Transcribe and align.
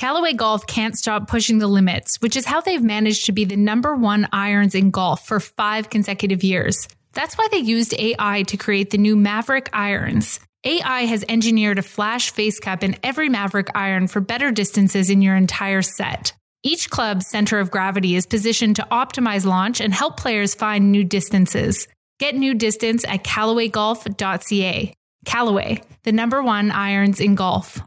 Callaway 0.00 0.32
Golf 0.32 0.66
can't 0.66 0.96
stop 0.96 1.28
pushing 1.28 1.58
the 1.58 1.66
limits, 1.66 2.16
which 2.22 2.34
is 2.34 2.46
how 2.46 2.62
they've 2.62 2.82
managed 2.82 3.26
to 3.26 3.32
be 3.32 3.44
the 3.44 3.58
number 3.58 3.94
one 3.94 4.26
irons 4.32 4.74
in 4.74 4.90
golf 4.90 5.26
for 5.26 5.40
five 5.40 5.90
consecutive 5.90 6.42
years. 6.42 6.88
That's 7.12 7.36
why 7.36 7.48
they 7.50 7.58
used 7.58 7.92
AI 7.92 8.44
to 8.44 8.56
create 8.56 8.88
the 8.88 8.96
new 8.96 9.14
Maverick 9.14 9.68
irons. 9.74 10.40
AI 10.64 11.02
has 11.02 11.22
engineered 11.28 11.78
a 11.78 11.82
flash 11.82 12.30
face 12.30 12.58
cap 12.58 12.82
in 12.82 12.96
every 13.02 13.28
Maverick 13.28 13.68
iron 13.74 14.06
for 14.06 14.22
better 14.22 14.50
distances 14.50 15.10
in 15.10 15.20
your 15.20 15.36
entire 15.36 15.82
set. 15.82 16.32
Each 16.62 16.88
club's 16.88 17.28
center 17.28 17.58
of 17.58 17.70
gravity 17.70 18.16
is 18.16 18.24
positioned 18.24 18.76
to 18.76 18.88
optimize 18.90 19.44
launch 19.44 19.82
and 19.82 19.92
help 19.92 20.16
players 20.16 20.54
find 20.54 20.90
new 20.90 21.04
distances. 21.04 21.86
Get 22.18 22.34
new 22.34 22.54
distance 22.54 23.04
at 23.04 23.22
CallawayGolf.ca. 23.22 24.94
Callaway, 25.26 25.82
the 26.04 26.12
number 26.12 26.42
one 26.42 26.70
irons 26.70 27.20
in 27.20 27.34
golf. 27.34 27.82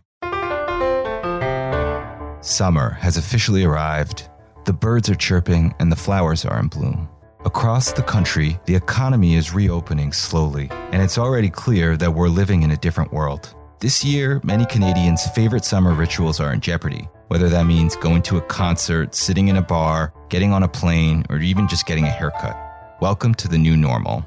Summer 2.44 2.90
has 3.00 3.16
officially 3.16 3.64
arrived. 3.64 4.28
The 4.66 4.74
birds 4.74 5.10
are 5.10 5.16
chirping 5.16 5.74
and 5.80 5.90
the 5.90 5.96
flowers 5.96 6.44
are 6.44 6.60
in 6.60 6.68
bloom. 6.68 7.08
Across 7.46 7.94
the 7.94 8.04
country, 8.04 8.60
the 8.66 8.76
economy 8.76 9.36
is 9.36 9.54
reopening 9.54 10.12
slowly, 10.12 10.68
and 10.92 11.02
it's 11.02 11.18
already 11.18 11.50
clear 11.50 11.96
that 11.96 12.14
we're 12.14 12.28
living 12.28 12.64
in 12.64 12.72
a 12.72 12.78
different 12.78 13.14
world. 13.14 13.56
This 13.80 14.04
year, 14.04 14.42
many 14.44 14.66
Canadians' 14.66 15.26
favorite 15.30 15.64
summer 15.64 15.94
rituals 15.94 16.42
are 16.42 16.54
in 16.54 16.60
jeopardy, 16.60 17.08
whether 17.30 17.48
that 17.48 17.66
means 17.66 17.96
going 17.96 18.22
to 18.24 18.38
a 18.38 18.42
concert, 18.42 19.16
sitting 19.16 19.48
in 19.48 19.56
a 19.56 19.62
bar, 19.62 20.14
getting 20.28 20.52
on 20.52 20.64
a 20.64 20.68
plane, 20.68 21.24
or 21.30 21.38
even 21.38 21.70
just 21.70 21.86
getting 21.86 22.04
a 22.04 22.12
haircut. 22.12 22.58
Welcome 23.00 23.36
to 23.36 23.48
the 23.48 23.58
new 23.58 23.78
normal. 23.78 24.26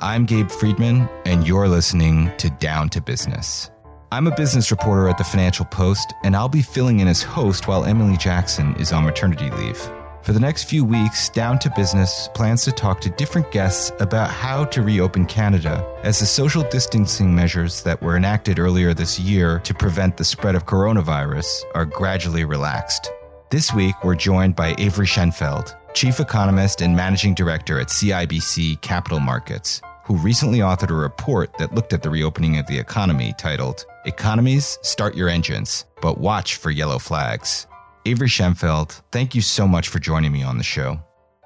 I'm 0.00 0.26
Gabe 0.26 0.50
Friedman, 0.50 1.08
and 1.26 1.46
you're 1.46 1.68
listening 1.68 2.36
to 2.38 2.50
Down 2.50 2.88
to 2.88 3.00
Business. 3.00 3.71
I'm 4.12 4.26
a 4.26 4.36
business 4.36 4.70
reporter 4.70 5.08
at 5.08 5.16
the 5.16 5.24
Financial 5.24 5.64
Post, 5.64 6.12
and 6.22 6.36
I'll 6.36 6.46
be 6.46 6.60
filling 6.60 7.00
in 7.00 7.08
as 7.08 7.22
host 7.22 7.66
while 7.66 7.86
Emily 7.86 8.18
Jackson 8.18 8.76
is 8.76 8.92
on 8.92 9.06
maternity 9.06 9.48
leave. 9.48 9.78
For 10.20 10.34
the 10.34 10.38
next 10.38 10.64
few 10.64 10.84
weeks, 10.84 11.30
Down 11.30 11.58
to 11.60 11.72
Business 11.74 12.28
plans 12.34 12.62
to 12.64 12.72
talk 12.72 13.00
to 13.00 13.08
different 13.08 13.50
guests 13.50 13.90
about 14.00 14.28
how 14.28 14.66
to 14.66 14.82
reopen 14.82 15.24
Canada 15.24 15.82
as 16.02 16.20
the 16.20 16.26
social 16.26 16.62
distancing 16.64 17.34
measures 17.34 17.82
that 17.84 18.02
were 18.02 18.18
enacted 18.18 18.58
earlier 18.58 18.92
this 18.92 19.18
year 19.18 19.60
to 19.60 19.72
prevent 19.72 20.18
the 20.18 20.24
spread 20.24 20.56
of 20.56 20.66
coronavirus 20.66 21.62
are 21.74 21.86
gradually 21.86 22.44
relaxed. 22.44 23.10
This 23.48 23.72
week, 23.72 23.94
we're 24.04 24.14
joined 24.14 24.54
by 24.54 24.74
Avery 24.76 25.06
Shenfeld, 25.06 25.74
Chief 25.94 26.20
Economist 26.20 26.82
and 26.82 26.94
Managing 26.94 27.32
Director 27.32 27.80
at 27.80 27.86
CIBC 27.86 28.82
Capital 28.82 29.20
Markets, 29.20 29.80
who 30.04 30.16
recently 30.16 30.58
authored 30.58 30.90
a 30.90 30.94
report 30.94 31.56
that 31.56 31.74
looked 31.74 31.94
at 31.94 32.02
the 32.02 32.10
reopening 32.10 32.58
of 32.58 32.66
the 32.66 32.78
economy 32.78 33.32
titled 33.38 33.86
Economies, 34.04 34.78
Start 34.82 35.14
Your 35.14 35.28
Engines, 35.28 35.84
but 36.00 36.18
Watch 36.18 36.56
for 36.56 36.70
Yellow 36.70 36.98
Flags. 36.98 37.66
Avery 38.04 38.28
Shenfeld, 38.28 39.00
thank 39.12 39.34
you 39.34 39.40
so 39.40 39.68
much 39.68 39.88
for 39.88 40.00
joining 40.00 40.32
me 40.32 40.42
on 40.42 40.58
the 40.58 40.64
show. 40.64 41.00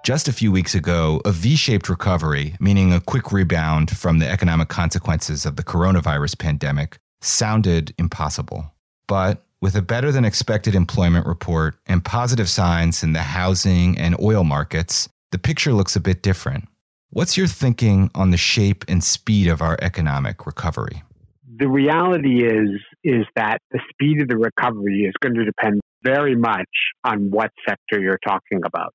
Just 0.04 0.28
a 0.28 0.32
few 0.32 0.50
weeks 0.50 0.74
ago, 0.74 1.20
a 1.24 1.32
V 1.32 1.56
shaped 1.56 1.88
recovery, 1.88 2.56
meaning 2.60 2.92
a 2.92 3.00
quick 3.00 3.32
rebound 3.32 3.96
from 3.96 4.20
the 4.20 4.28
economic 4.28 4.68
consequences 4.68 5.44
of 5.44 5.56
the 5.56 5.64
coronavirus 5.64 6.38
pandemic, 6.38 6.98
sounded 7.20 7.92
impossible. 7.98 8.72
But 9.08 9.44
with 9.60 9.74
a 9.74 9.82
better 9.82 10.12
than 10.12 10.24
expected 10.24 10.74
employment 10.74 11.26
report 11.26 11.76
and 11.86 12.04
positive 12.04 12.48
signs 12.48 13.02
in 13.02 13.12
the 13.12 13.22
housing 13.22 13.98
and 13.98 14.18
oil 14.20 14.44
markets, 14.44 15.08
the 15.32 15.38
picture 15.38 15.72
looks 15.72 15.96
a 15.96 16.00
bit 16.00 16.22
different. 16.22 16.68
What's 17.10 17.36
your 17.36 17.48
thinking 17.48 18.10
on 18.14 18.30
the 18.30 18.36
shape 18.36 18.84
and 18.88 19.02
speed 19.02 19.48
of 19.48 19.60
our 19.60 19.76
economic 19.82 20.46
recovery? 20.46 21.02
The 21.58 21.68
reality 21.68 22.44
is 22.44 22.80
is 23.04 23.24
that 23.34 23.58
the 23.70 23.80
speed 23.90 24.20
of 24.20 24.28
the 24.28 24.36
recovery 24.36 25.02
is 25.02 25.14
going 25.20 25.34
to 25.34 25.44
depend 25.44 25.80
very 26.02 26.36
much 26.36 26.68
on 27.04 27.30
what 27.30 27.50
sector 27.66 28.00
you're 28.00 28.18
talking 28.26 28.60
about. 28.64 28.92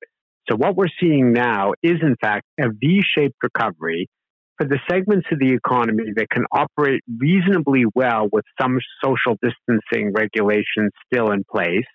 So 0.48 0.56
what 0.56 0.76
we're 0.76 0.86
seeing 1.00 1.32
now 1.32 1.72
is 1.82 1.96
in 2.02 2.16
fact 2.20 2.44
a 2.60 2.68
V-shaped 2.68 3.36
recovery 3.42 4.08
for 4.58 4.66
the 4.66 4.78
segments 4.90 5.26
of 5.32 5.38
the 5.38 5.52
economy 5.52 6.04
that 6.16 6.28
can 6.30 6.44
operate 6.52 7.00
reasonably 7.18 7.84
well 7.94 8.28
with 8.30 8.44
some 8.60 8.78
social 9.02 9.36
distancing 9.42 10.12
regulations 10.12 10.90
still 11.06 11.30
in 11.30 11.44
place. 11.50 11.86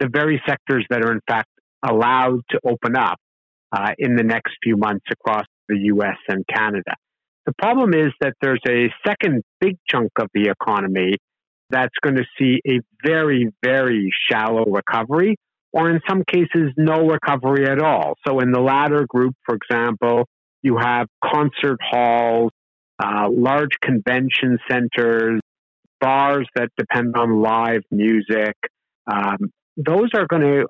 The 0.00 0.08
very 0.08 0.40
sectors 0.46 0.86
that 0.90 1.02
are 1.04 1.12
in 1.12 1.20
fact 1.28 1.48
allowed 1.86 2.40
to 2.50 2.60
open 2.64 2.96
up 2.96 3.18
uh, 3.72 3.92
in 3.98 4.16
the 4.16 4.22
next 4.22 4.52
few 4.62 4.76
months 4.76 5.04
across 5.10 5.44
the 5.68 5.76
US 5.94 6.16
and 6.28 6.44
Canada. 6.46 6.94
The 7.48 7.54
problem 7.54 7.94
is 7.94 8.12
that 8.20 8.34
there's 8.42 8.60
a 8.68 8.92
second 9.06 9.42
big 9.58 9.78
chunk 9.88 10.10
of 10.20 10.28
the 10.34 10.50
economy 10.50 11.14
that's 11.70 11.94
going 12.02 12.16
to 12.16 12.24
see 12.38 12.60
a 12.68 12.80
very, 13.02 13.48
very 13.64 14.12
shallow 14.30 14.66
recovery, 14.66 15.36
or 15.72 15.88
in 15.88 16.00
some 16.06 16.24
cases, 16.30 16.74
no 16.76 17.06
recovery 17.06 17.66
at 17.66 17.80
all. 17.80 18.16
So, 18.26 18.40
in 18.40 18.52
the 18.52 18.60
latter 18.60 19.06
group, 19.08 19.34
for 19.46 19.54
example, 19.54 20.26
you 20.62 20.76
have 20.76 21.06
concert 21.24 21.78
halls, 21.80 22.50
uh, 23.02 23.30
large 23.30 23.80
convention 23.80 24.58
centers, 24.70 25.40
bars 26.02 26.46
that 26.54 26.68
depend 26.76 27.16
on 27.16 27.40
live 27.40 27.80
music. 27.90 28.56
Um, 29.10 29.38
those 29.78 30.10
are 30.12 30.26
going 30.26 30.42
to 30.42 30.66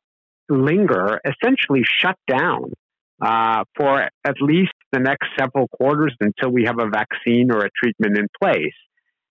linger, 0.48 1.20
essentially 1.24 1.82
shut 1.82 2.14
down 2.28 2.72
uh, 3.20 3.64
for 3.76 4.08
at 4.24 4.36
least 4.40 4.72
the 4.92 5.00
next 5.00 5.28
several 5.38 5.68
quarters 5.68 6.14
until 6.20 6.50
we 6.50 6.64
have 6.64 6.78
a 6.78 6.88
vaccine 6.88 7.50
or 7.52 7.64
a 7.64 7.70
treatment 7.82 8.16
in 8.16 8.26
place. 8.42 8.74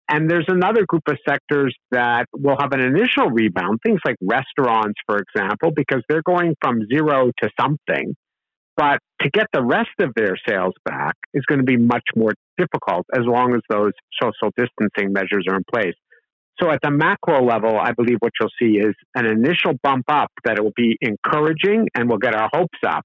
And 0.09 0.29
there's 0.29 0.45
another 0.47 0.85
group 0.88 1.03
of 1.09 1.18
sectors 1.28 1.75
that 1.91 2.28
will 2.34 2.56
have 2.59 2.72
an 2.72 2.79
initial 2.79 3.29
rebound, 3.29 3.79
things 3.85 4.00
like 4.06 4.16
restaurants, 4.22 5.00
for 5.06 5.18
example, 5.18 5.72
because 5.72 6.01
they're 6.07 6.22
going 6.22 6.56
from 6.62 6.79
zero 6.88 7.31
to 7.44 7.50
something. 7.59 8.16
But 8.78 9.00
to 9.22 9.29
get 9.29 9.47
the 9.51 9.63
rest 9.63 9.90
of 10.00 10.13
their 10.16 10.35
sales 10.47 10.75
back 10.85 11.16
is 11.34 11.44
going 11.45 11.59
to 11.59 11.66
be 11.66 11.78
much 11.78 12.03
more 12.16 12.31
difficult 12.57 13.06
as 13.13 13.24
long 13.25 13.53
as 13.53 13.62
those 13.69 13.91
social 14.22 14.53
distancing 14.56 15.12
measures 15.12 15.45
are 15.50 15.57
in 15.57 15.63
place. 15.74 15.95
So 16.62 16.72
at 16.72 16.79
the 16.81 16.91
macro 16.91 17.44
level, 17.44 17.78
I 17.78 17.91
believe 17.91 18.18
what 18.19 18.31
you'll 18.39 18.50
see 18.59 18.78
is 18.78 18.95
an 19.16 19.25
initial 19.25 19.74
bump 19.84 20.06
up 20.07 20.31
that 20.44 20.57
it 20.57 20.63
will 20.63 20.74
be 20.75 20.97
encouraging 21.01 21.88
and 21.95 22.09
will 22.09 22.18
get 22.18 22.34
our 22.34 22.50
hopes 22.53 22.79
up. 22.85 23.03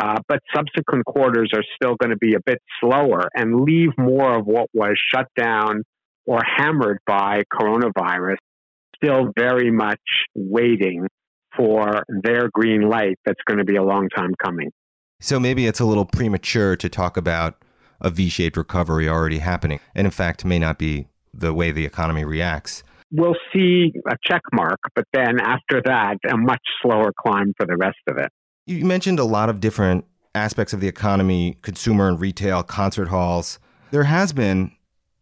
Uh, 0.00 0.18
but 0.28 0.40
subsequent 0.54 1.04
quarters 1.06 1.50
are 1.54 1.64
still 1.74 1.96
going 1.96 2.10
to 2.10 2.18
be 2.18 2.34
a 2.34 2.40
bit 2.44 2.58
slower 2.80 3.28
and 3.34 3.62
leave 3.62 3.90
more 3.96 4.38
of 4.38 4.46
what 4.46 4.68
was 4.74 4.98
shut 5.14 5.26
down 5.36 5.82
or 6.26 6.40
hammered 6.44 6.98
by 7.06 7.42
coronavirus 7.52 8.36
still 9.02 9.32
very 9.38 9.70
much 9.70 10.00
waiting 10.34 11.06
for 11.56 12.02
their 12.22 12.48
green 12.52 12.88
light 12.88 13.18
that's 13.24 13.40
going 13.46 13.58
to 13.58 13.64
be 13.64 13.76
a 13.76 13.82
long 13.82 14.08
time 14.14 14.32
coming. 14.42 14.70
So 15.20 15.40
maybe 15.40 15.66
it's 15.66 15.80
a 15.80 15.86
little 15.86 16.04
premature 16.04 16.76
to 16.76 16.88
talk 16.88 17.16
about 17.16 17.56
a 18.00 18.10
V 18.10 18.28
shaped 18.28 18.56
recovery 18.56 19.08
already 19.08 19.38
happening, 19.38 19.80
and 19.94 20.06
in 20.06 20.10
fact, 20.10 20.44
may 20.44 20.58
not 20.58 20.78
be 20.78 21.08
the 21.32 21.54
way 21.54 21.70
the 21.70 21.86
economy 21.86 22.24
reacts. 22.24 22.82
We'll 23.10 23.36
see 23.54 23.92
a 24.06 24.16
check 24.26 24.42
mark, 24.52 24.78
but 24.94 25.04
then 25.12 25.40
after 25.40 25.80
that, 25.84 26.16
a 26.28 26.36
much 26.36 26.60
slower 26.82 27.12
climb 27.18 27.54
for 27.56 27.66
the 27.66 27.76
rest 27.76 27.98
of 28.08 28.18
it. 28.18 28.28
You 28.68 28.84
mentioned 28.84 29.20
a 29.20 29.24
lot 29.24 29.48
of 29.48 29.60
different 29.60 30.04
aspects 30.34 30.72
of 30.72 30.80
the 30.80 30.88
economy 30.88 31.56
consumer 31.62 32.08
and 32.08 32.20
retail, 32.20 32.64
concert 32.64 33.06
halls. 33.06 33.60
There 33.92 34.02
has 34.02 34.32
been 34.32 34.72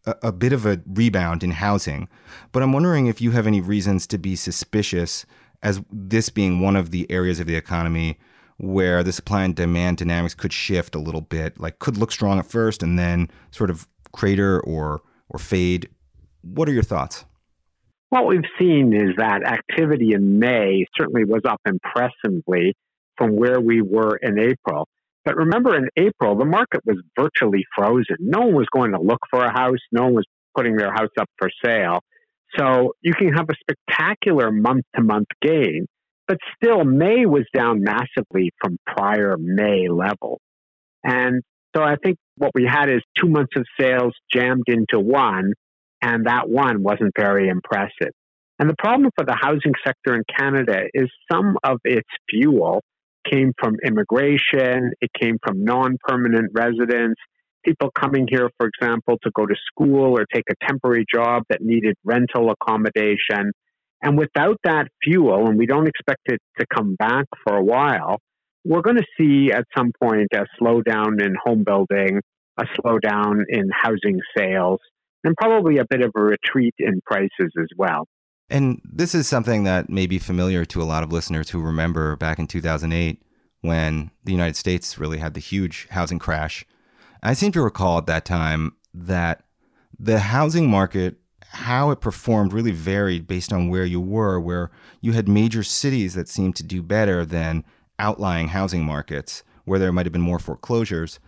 a, 0.06 0.14
a, 0.22 0.32
bit 0.32 0.54
of 0.54 0.64
a 0.64 0.80
rebound 0.86 1.44
in 1.44 1.50
housing, 1.50 2.08
but 2.52 2.62
I'm 2.62 2.72
wondering 2.72 3.06
if 3.06 3.20
you 3.20 3.32
have 3.32 3.46
any 3.46 3.60
reasons 3.60 4.06
to 4.08 4.18
be 4.18 4.34
suspicious 4.34 5.26
as 5.62 5.82
this 5.92 6.30
being 6.30 6.60
one 6.60 6.74
of 6.74 6.90
the 6.90 7.10
areas 7.10 7.38
of 7.38 7.46
the 7.46 7.54
economy 7.54 8.18
where 8.56 9.02
the 9.02 9.12
supply 9.12 9.44
and 9.44 9.54
demand 9.54 9.98
dynamics 9.98 10.34
could 10.34 10.52
shift 10.52 10.94
a 10.94 10.98
little 10.98 11.20
bit, 11.20 11.60
like 11.60 11.80
could 11.80 11.98
look 11.98 12.12
strong 12.12 12.38
at 12.38 12.46
first 12.46 12.82
and 12.82 12.98
then 12.98 13.30
sort 13.50 13.68
of 13.68 13.86
crater 14.12 14.58
or 14.60 15.02
or 15.28 15.38
fade. 15.38 15.90
What 16.40 16.66
are 16.66 16.72
your 16.72 16.82
thoughts? 16.82 17.26
What 18.08 18.26
we've 18.26 18.48
seen 18.58 18.94
is 18.94 19.16
that 19.18 19.44
activity 19.44 20.12
in 20.14 20.38
May 20.38 20.86
certainly 20.96 21.24
was 21.24 21.42
up 21.44 21.60
impressively 21.66 22.74
from 23.16 23.36
where 23.36 23.60
we 23.60 23.82
were 23.82 24.16
in 24.16 24.38
April. 24.38 24.88
But 25.24 25.36
remember, 25.36 25.74
in 25.74 25.88
April, 25.96 26.36
the 26.36 26.44
market 26.44 26.82
was 26.84 26.98
virtually 27.18 27.64
frozen. 27.76 28.16
No 28.20 28.40
one 28.40 28.54
was 28.54 28.66
going 28.72 28.92
to 28.92 29.00
look 29.00 29.20
for 29.30 29.42
a 29.42 29.52
house. 29.52 29.78
No 29.90 30.04
one 30.04 30.14
was 30.14 30.26
putting 30.54 30.76
their 30.76 30.92
house 30.92 31.10
up 31.18 31.28
for 31.38 31.48
sale. 31.64 32.00
So 32.56 32.92
you 33.00 33.14
can 33.14 33.32
have 33.32 33.48
a 33.48 33.54
spectacular 33.60 34.52
month 34.52 34.84
to 34.94 35.02
month 35.02 35.28
gain, 35.40 35.86
but 36.28 36.38
still, 36.56 36.84
May 36.84 37.26
was 37.26 37.44
down 37.54 37.82
massively 37.82 38.50
from 38.62 38.78
prior 38.86 39.36
May 39.38 39.88
level. 39.88 40.40
And 41.02 41.42
so 41.74 41.82
I 41.82 41.96
think 42.02 42.16
what 42.36 42.52
we 42.54 42.64
had 42.64 42.88
is 42.90 43.00
two 43.18 43.28
months 43.28 43.52
of 43.56 43.64
sales 43.80 44.12
jammed 44.32 44.64
into 44.68 45.00
one, 45.00 45.52
and 46.00 46.26
that 46.26 46.48
one 46.48 46.82
wasn't 46.82 47.12
very 47.18 47.48
impressive. 47.48 48.12
And 48.58 48.70
the 48.70 48.76
problem 48.78 49.10
for 49.16 49.24
the 49.24 49.36
housing 49.38 49.72
sector 49.84 50.14
in 50.14 50.22
Canada 50.38 50.84
is 50.94 51.10
some 51.30 51.56
of 51.64 51.78
its 51.84 52.08
fuel 52.30 52.82
came 53.30 53.52
from 53.58 53.76
immigration, 53.84 54.92
it 55.00 55.10
came 55.18 55.38
from 55.44 55.64
non 55.64 55.96
permanent 56.06 56.50
residents, 56.54 57.20
people 57.64 57.90
coming 57.90 58.26
here, 58.28 58.50
for 58.58 58.68
example, 58.68 59.18
to 59.22 59.30
go 59.34 59.46
to 59.46 59.54
school 59.66 60.18
or 60.18 60.26
take 60.32 60.44
a 60.50 60.66
temporary 60.66 61.04
job 61.12 61.42
that 61.48 61.60
needed 61.60 61.94
rental 62.04 62.50
accommodation. 62.50 63.52
And 64.02 64.18
without 64.18 64.58
that 64.64 64.88
fuel, 65.02 65.48
and 65.48 65.58
we 65.58 65.66
don't 65.66 65.88
expect 65.88 66.22
it 66.26 66.40
to 66.60 66.66
come 66.72 66.94
back 66.96 67.24
for 67.42 67.56
a 67.56 67.64
while, 67.64 68.18
we're 68.64 68.82
going 68.82 68.98
to 68.98 69.06
see 69.18 69.52
at 69.52 69.64
some 69.76 69.92
point 70.02 70.28
a 70.34 70.44
slowdown 70.60 71.22
in 71.22 71.34
home 71.42 71.64
building, 71.64 72.20
a 72.58 72.64
slowdown 72.64 73.42
in 73.48 73.70
housing 73.72 74.20
sales, 74.36 74.80
and 75.22 75.34
probably 75.36 75.78
a 75.78 75.84
bit 75.88 76.02
of 76.02 76.12
a 76.16 76.20
retreat 76.20 76.74
in 76.78 77.00
prices 77.06 77.52
as 77.58 77.68
well. 77.76 78.06
And 78.54 78.80
this 78.84 79.16
is 79.16 79.26
something 79.26 79.64
that 79.64 79.90
may 79.90 80.06
be 80.06 80.20
familiar 80.20 80.64
to 80.66 80.80
a 80.80 80.84
lot 80.84 81.02
of 81.02 81.10
listeners 81.10 81.50
who 81.50 81.60
remember 81.60 82.14
back 82.14 82.38
in 82.38 82.46
2008 82.46 83.20
when 83.62 84.12
the 84.22 84.30
United 84.30 84.54
States 84.54 84.96
really 84.96 85.18
had 85.18 85.34
the 85.34 85.40
huge 85.40 85.88
housing 85.90 86.20
crash. 86.20 86.64
I 87.20 87.34
seem 87.34 87.50
to 87.50 87.60
recall 87.60 87.98
at 87.98 88.06
that 88.06 88.24
time 88.24 88.76
that 88.94 89.42
the 89.98 90.20
housing 90.20 90.70
market, 90.70 91.16
how 91.48 91.90
it 91.90 92.00
performed, 92.00 92.52
really 92.52 92.70
varied 92.70 93.26
based 93.26 93.52
on 93.52 93.70
where 93.70 93.84
you 93.84 94.00
were, 94.00 94.38
where 94.38 94.70
you 95.00 95.14
had 95.14 95.28
major 95.28 95.64
cities 95.64 96.14
that 96.14 96.28
seemed 96.28 96.54
to 96.54 96.62
do 96.62 96.80
better 96.80 97.24
than 97.24 97.64
outlying 97.98 98.46
housing 98.46 98.84
markets, 98.84 99.42
where 99.64 99.80
there 99.80 99.90
might 99.90 100.06
have 100.06 100.12
been 100.12 100.20
more 100.20 100.38
foreclosures. 100.38 101.18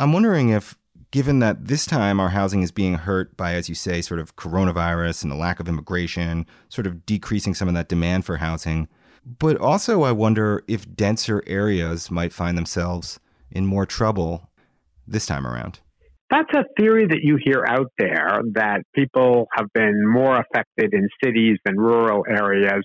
I'm 0.00 0.12
wondering 0.12 0.48
if 0.48 0.76
given 1.14 1.38
that 1.38 1.68
this 1.68 1.86
time 1.86 2.18
our 2.18 2.30
housing 2.30 2.62
is 2.62 2.72
being 2.72 2.94
hurt 2.94 3.36
by, 3.36 3.54
as 3.54 3.68
you 3.68 3.74
say, 3.76 4.02
sort 4.02 4.18
of 4.18 4.34
coronavirus 4.34 5.22
and 5.22 5.30
the 5.30 5.36
lack 5.36 5.60
of 5.60 5.68
immigration, 5.68 6.44
sort 6.68 6.88
of 6.88 7.06
decreasing 7.06 7.54
some 7.54 7.68
of 7.68 7.74
that 7.74 7.88
demand 7.88 8.24
for 8.24 8.38
housing. 8.38 8.88
But 9.24 9.56
also, 9.58 10.02
I 10.02 10.10
wonder 10.10 10.64
if 10.66 10.92
denser 10.96 11.40
areas 11.46 12.10
might 12.10 12.32
find 12.32 12.58
themselves 12.58 13.20
in 13.52 13.64
more 13.64 13.86
trouble 13.86 14.50
this 15.06 15.24
time 15.24 15.46
around. 15.46 15.78
That's 16.30 16.52
a 16.52 16.64
theory 16.76 17.06
that 17.06 17.20
you 17.22 17.38
hear 17.40 17.64
out 17.64 17.92
there 17.96 18.40
that 18.54 18.82
people 18.92 19.46
have 19.54 19.68
been 19.72 20.04
more 20.04 20.40
affected 20.40 20.92
in 20.94 21.08
cities 21.22 21.58
than 21.64 21.76
rural 21.76 22.24
areas. 22.28 22.82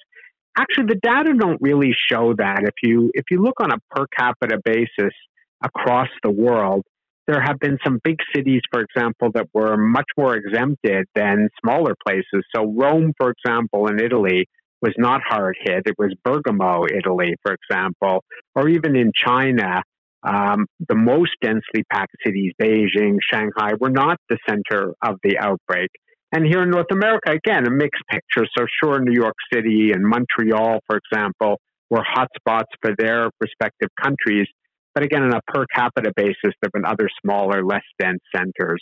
Actually, 0.55 0.85
the 0.85 0.99
data 1.01 1.33
don't 1.35 1.59
really 1.61 1.95
show 2.11 2.35
that. 2.37 2.59
If 2.61 2.75
you 2.83 3.09
if 3.15 3.25
you 3.31 3.41
look 3.41 3.55
on 3.59 3.71
a 3.71 3.79
per 3.89 4.05
capita 4.15 4.59
basis 4.63 5.15
across 5.63 6.09
the 6.21 6.29
world, 6.29 6.83
there 7.29 7.41
have 7.41 7.59
been 7.59 7.77
some 7.85 7.99
big 8.03 8.17
cities, 8.35 8.61
for 8.71 8.81
example, 8.81 9.29
that 9.35 9.45
were 9.53 9.77
much 9.77 10.07
more 10.17 10.35
exempted 10.35 11.05
than 11.13 11.49
smaller 11.63 11.93
places. 12.05 12.43
So, 12.55 12.73
Rome, 12.75 13.13
for 13.19 13.31
example, 13.31 13.87
in 13.87 13.99
Italy, 13.99 14.47
was 14.81 14.93
not 14.97 15.21
hard 15.23 15.55
hit. 15.63 15.83
It 15.85 15.93
was 15.99 16.11
Bergamo, 16.23 16.85
Italy, 16.85 17.35
for 17.43 17.53
example, 17.53 18.23
or 18.55 18.67
even 18.67 18.95
in 18.95 19.11
China, 19.13 19.83
um, 20.23 20.65
the 20.87 20.95
most 20.95 21.31
densely 21.41 21.83
packed 21.91 22.15
cities, 22.25 22.53
Beijing, 22.59 23.17
Shanghai, 23.31 23.73
were 23.79 23.91
not 23.91 24.17
the 24.29 24.37
center 24.49 24.93
of 25.03 25.17
the 25.23 25.37
outbreak. 25.37 25.89
And 26.31 26.45
here 26.45 26.63
in 26.63 26.71
North 26.71 26.91
America, 26.91 27.31
again, 27.31 27.67
a 27.67 27.71
mixed 27.71 28.03
picture. 28.09 28.47
So, 28.57 28.65
sure, 28.81 28.99
New 28.99 29.13
York 29.13 29.35
City 29.53 29.91
and 29.93 30.03
Montreal, 30.03 30.79
for 30.87 30.97
example, 30.97 31.59
were 31.91 32.03
hotspots 32.03 32.71
for 32.81 32.95
their 32.97 33.29
respective 33.39 33.89
countries. 34.01 34.47
But 34.99 35.05
again, 35.05 35.23
on 35.23 35.33
a 35.33 35.39
per 35.47 35.65
capita 35.73 36.11
basis, 36.13 36.35
there 36.43 36.51
have 36.65 36.73
been 36.73 36.83
other 36.83 37.07
smaller, 37.23 37.63
less 37.63 37.85
dense 37.99 38.19
centers. 38.35 38.81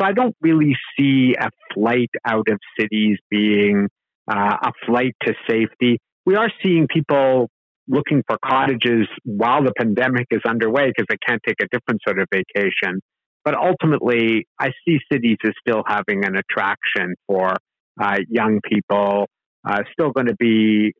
So 0.00 0.06
I 0.06 0.12
don't 0.12 0.34
really 0.40 0.74
see 0.98 1.34
a 1.38 1.50
flight 1.74 2.08
out 2.26 2.46
of 2.48 2.58
cities 2.80 3.18
being 3.30 3.86
uh, 4.32 4.56
a 4.62 4.72
flight 4.86 5.14
to 5.24 5.34
safety. 5.46 5.98
We 6.24 6.36
are 6.36 6.50
seeing 6.64 6.86
people 6.90 7.50
looking 7.86 8.22
for 8.26 8.38
cottages 8.42 9.08
while 9.24 9.62
the 9.62 9.74
pandemic 9.76 10.28
is 10.30 10.40
underway 10.48 10.86
because 10.86 11.04
they 11.10 11.18
can't 11.28 11.42
take 11.46 11.56
a 11.60 11.66
different 11.70 12.00
sort 12.02 12.18
of 12.18 12.28
vacation. 12.32 13.00
But 13.44 13.54
ultimately, 13.54 14.46
I 14.58 14.70
see 14.86 15.00
cities 15.12 15.36
as 15.44 15.52
still 15.60 15.82
having 15.86 16.24
an 16.24 16.34
attraction 16.34 17.14
for 17.26 17.52
uh, 18.00 18.16
young 18.30 18.60
people, 18.66 19.26
uh, 19.68 19.82
still 19.92 20.12
going 20.12 20.28
to 20.28 20.36
be 20.36 20.94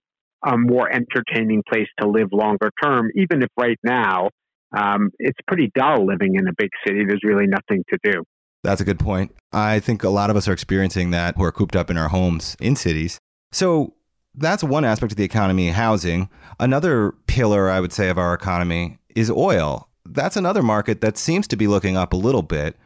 a 0.45 0.59
more 0.59 0.91
entertaining 0.93 1.63
place 1.67 1.89
to 2.03 2.07
live 2.07 2.29
longer 2.33 2.71
term, 2.85 3.09
even 3.15 3.43
if 3.43 3.49
right 3.57 3.79
now 3.83 4.29
um, 4.77 5.11
it's 5.19 5.39
pretty 5.47 5.71
dull 5.75 6.07
living 6.07 6.35
in 6.35 6.47
a 6.47 6.53
big 6.57 6.71
city. 6.87 7.05
There's 7.07 7.23
really 7.25 7.47
nothing 7.47 7.85
to 7.91 7.99
do. 8.03 8.23
That's 8.65 8.81
a 8.81 8.85
good 8.85 8.99
point. 8.99 9.35
I 9.53 9.81
think 9.81 10.03
a 10.03 10.09
lot 10.09 10.31
of 10.31 10.37
us 10.37 10.49
are 10.49 10.53
experiencing 10.53 11.11
that 11.13 11.37
who 11.37 11.45
are 11.45 11.53
cooped 11.53 11.77
up 11.77 11.91
in 11.91 11.97
our 11.97 12.09
homes 12.09 12.57
in 12.61 12.77
cities. 12.77 13.19
So 13.53 13.95
that's 14.35 14.63
one 14.63 14.85
aspect 14.85 15.13
of 15.13 15.17
the 15.17 15.25
economy, 15.25 15.69
housing. 15.69 16.29
Another 16.59 17.13
pillar, 17.27 17.71
I 17.71 17.81
would 17.81 17.93
say, 17.93 18.09
of 18.09 18.19
our 18.19 18.35
economy 18.35 18.99
is 19.15 19.31
oil. 19.31 19.89
That's 20.05 20.37
another 20.37 20.63
market 20.63 21.01
that 21.01 21.17
seems 21.17 21.47
to 21.49 21.57
be 21.57 21.67
looking 21.67 21.97
up 21.97 22.13
a 22.13 22.17
little 22.17 22.43
bit. 22.43 22.77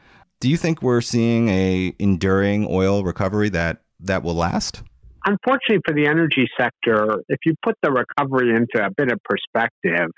Do 0.41 0.49
you 0.49 0.57
think 0.57 0.83
we're 0.83 1.01
seeing 1.01 1.49
a 1.49 1.95
enduring 1.99 2.67
oil 2.69 3.05
recovery 3.05 3.49
that 3.51 3.83
that 4.01 4.23
will 4.23 4.35
last? 4.35 4.83
Unfortunately 5.25 5.79
for 5.87 5.95
the 5.95 6.07
energy 6.07 6.49
sector, 6.59 7.23
if 7.29 7.39
you 7.47 7.55
put 7.65 7.77
the 7.83 7.93
recovery 7.93 8.51
into 8.51 8.85
a 8.85 8.91
bit 8.91 9.13
of 9.13 9.21
perspective, 9.25 10.11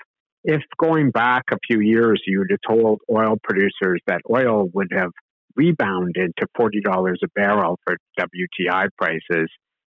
if 0.45 0.61
going 0.77 1.09
back 1.09 1.43
a 1.51 1.57
few 1.67 1.81
years 1.81 2.21
you 2.27 2.39
would 2.39 2.51
have 2.51 2.77
told 2.77 3.01
oil 3.11 3.35
producers 3.43 3.99
that 4.05 4.21
oil 4.29 4.67
would 4.73 4.91
have 4.95 5.11
rebounded 5.55 6.31
to 6.37 6.45
$40 6.57 6.69
a 6.85 7.27
barrel 7.33 7.79
for 7.83 7.97
WTI 8.19 8.87
prices, 8.97 9.49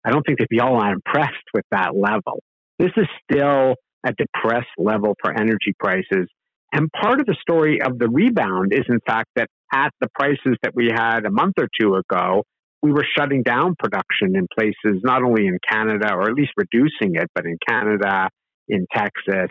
I 0.04 0.10
don't 0.10 0.22
think 0.26 0.38
they'd 0.38 0.48
be 0.48 0.60
all 0.60 0.80
that 0.80 0.92
impressed 0.92 1.46
with 1.54 1.64
that 1.70 1.94
level. 1.94 2.42
This 2.78 2.90
is 2.96 3.06
still 3.30 3.76
a 4.04 4.12
depressed 4.12 4.66
level 4.76 5.14
for 5.22 5.32
energy 5.32 5.72
prices. 5.78 6.26
And 6.72 6.90
part 7.00 7.20
of 7.20 7.26
the 7.26 7.36
story 7.40 7.80
of 7.82 7.98
the 7.98 8.08
rebound 8.08 8.72
is, 8.72 8.84
in 8.88 9.00
fact, 9.06 9.28
that 9.36 9.48
at 9.72 9.90
the 10.00 10.08
prices 10.18 10.56
that 10.62 10.72
we 10.74 10.90
had 10.92 11.26
a 11.26 11.30
month 11.30 11.54
or 11.58 11.68
two 11.80 11.94
ago, 11.94 12.42
we 12.82 12.90
were 12.90 13.04
shutting 13.16 13.42
down 13.42 13.74
production 13.78 14.34
in 14.34 14.46
places 14.58 15.00
not 15.04 15.22
only 15.22 15.46
in 15.46 15.58
Canada, 15.70 16.14
or 16.14 16.22
at 16.22 16.34
least 16.34 16.52
reducing 16.56 17.14
it, 17.14 17.28
but 17.34 17.44
in 17.44 17.58
Canada, 17.68 18.28
in 18.68 18.86
Texas. 18.92 19.50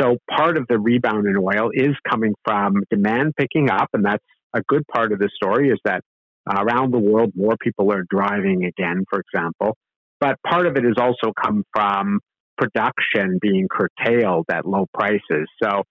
So 0.00 0.16
part 0.28 0.56
of 0.56 0.66
the 0.68 0.78
rebound 0.78 1.26
in 1.26 1.36
oil 1.36 1.70
is 1.72 1.94
coming 2.08 2.34
from 2.44 2.82
demand 2.90 3.34
picking 3.36 3.70
up, 3.70 3.88
and 3.92 4.04
that's 4.04 4.24
a 4.54 4.62
good 4.66 4.86
part 4.86 5.12
of 5.12 5.18
the 5.18 5.30
story 5.34 5.68
is 5.70 5.78
that 5.84 6.02
around 6.48 6.92
the 6.92 6.98
world 6.98 7.32
more 7.34 7.56
people 7.60 7.92
are 7.92 8.04
driving 8.08 8.64
again, 8.64 9.04
for 9.08 9.20
example. 9.20 9.76
But 10.20 10.36
part 10.46 10.66
of 10.66 10.76
it 10.76 10.84
has 10.84 10.94
also 10.98 11.32
come 11.32 11.64
from 11.72 12.20
production 12.56 13.38
being 13.40 13.68
curtailed 13.68 14.46
at 14.50 14.66
low 14.66 14.86
prices. 14.92 15.48
So 15.62 15.82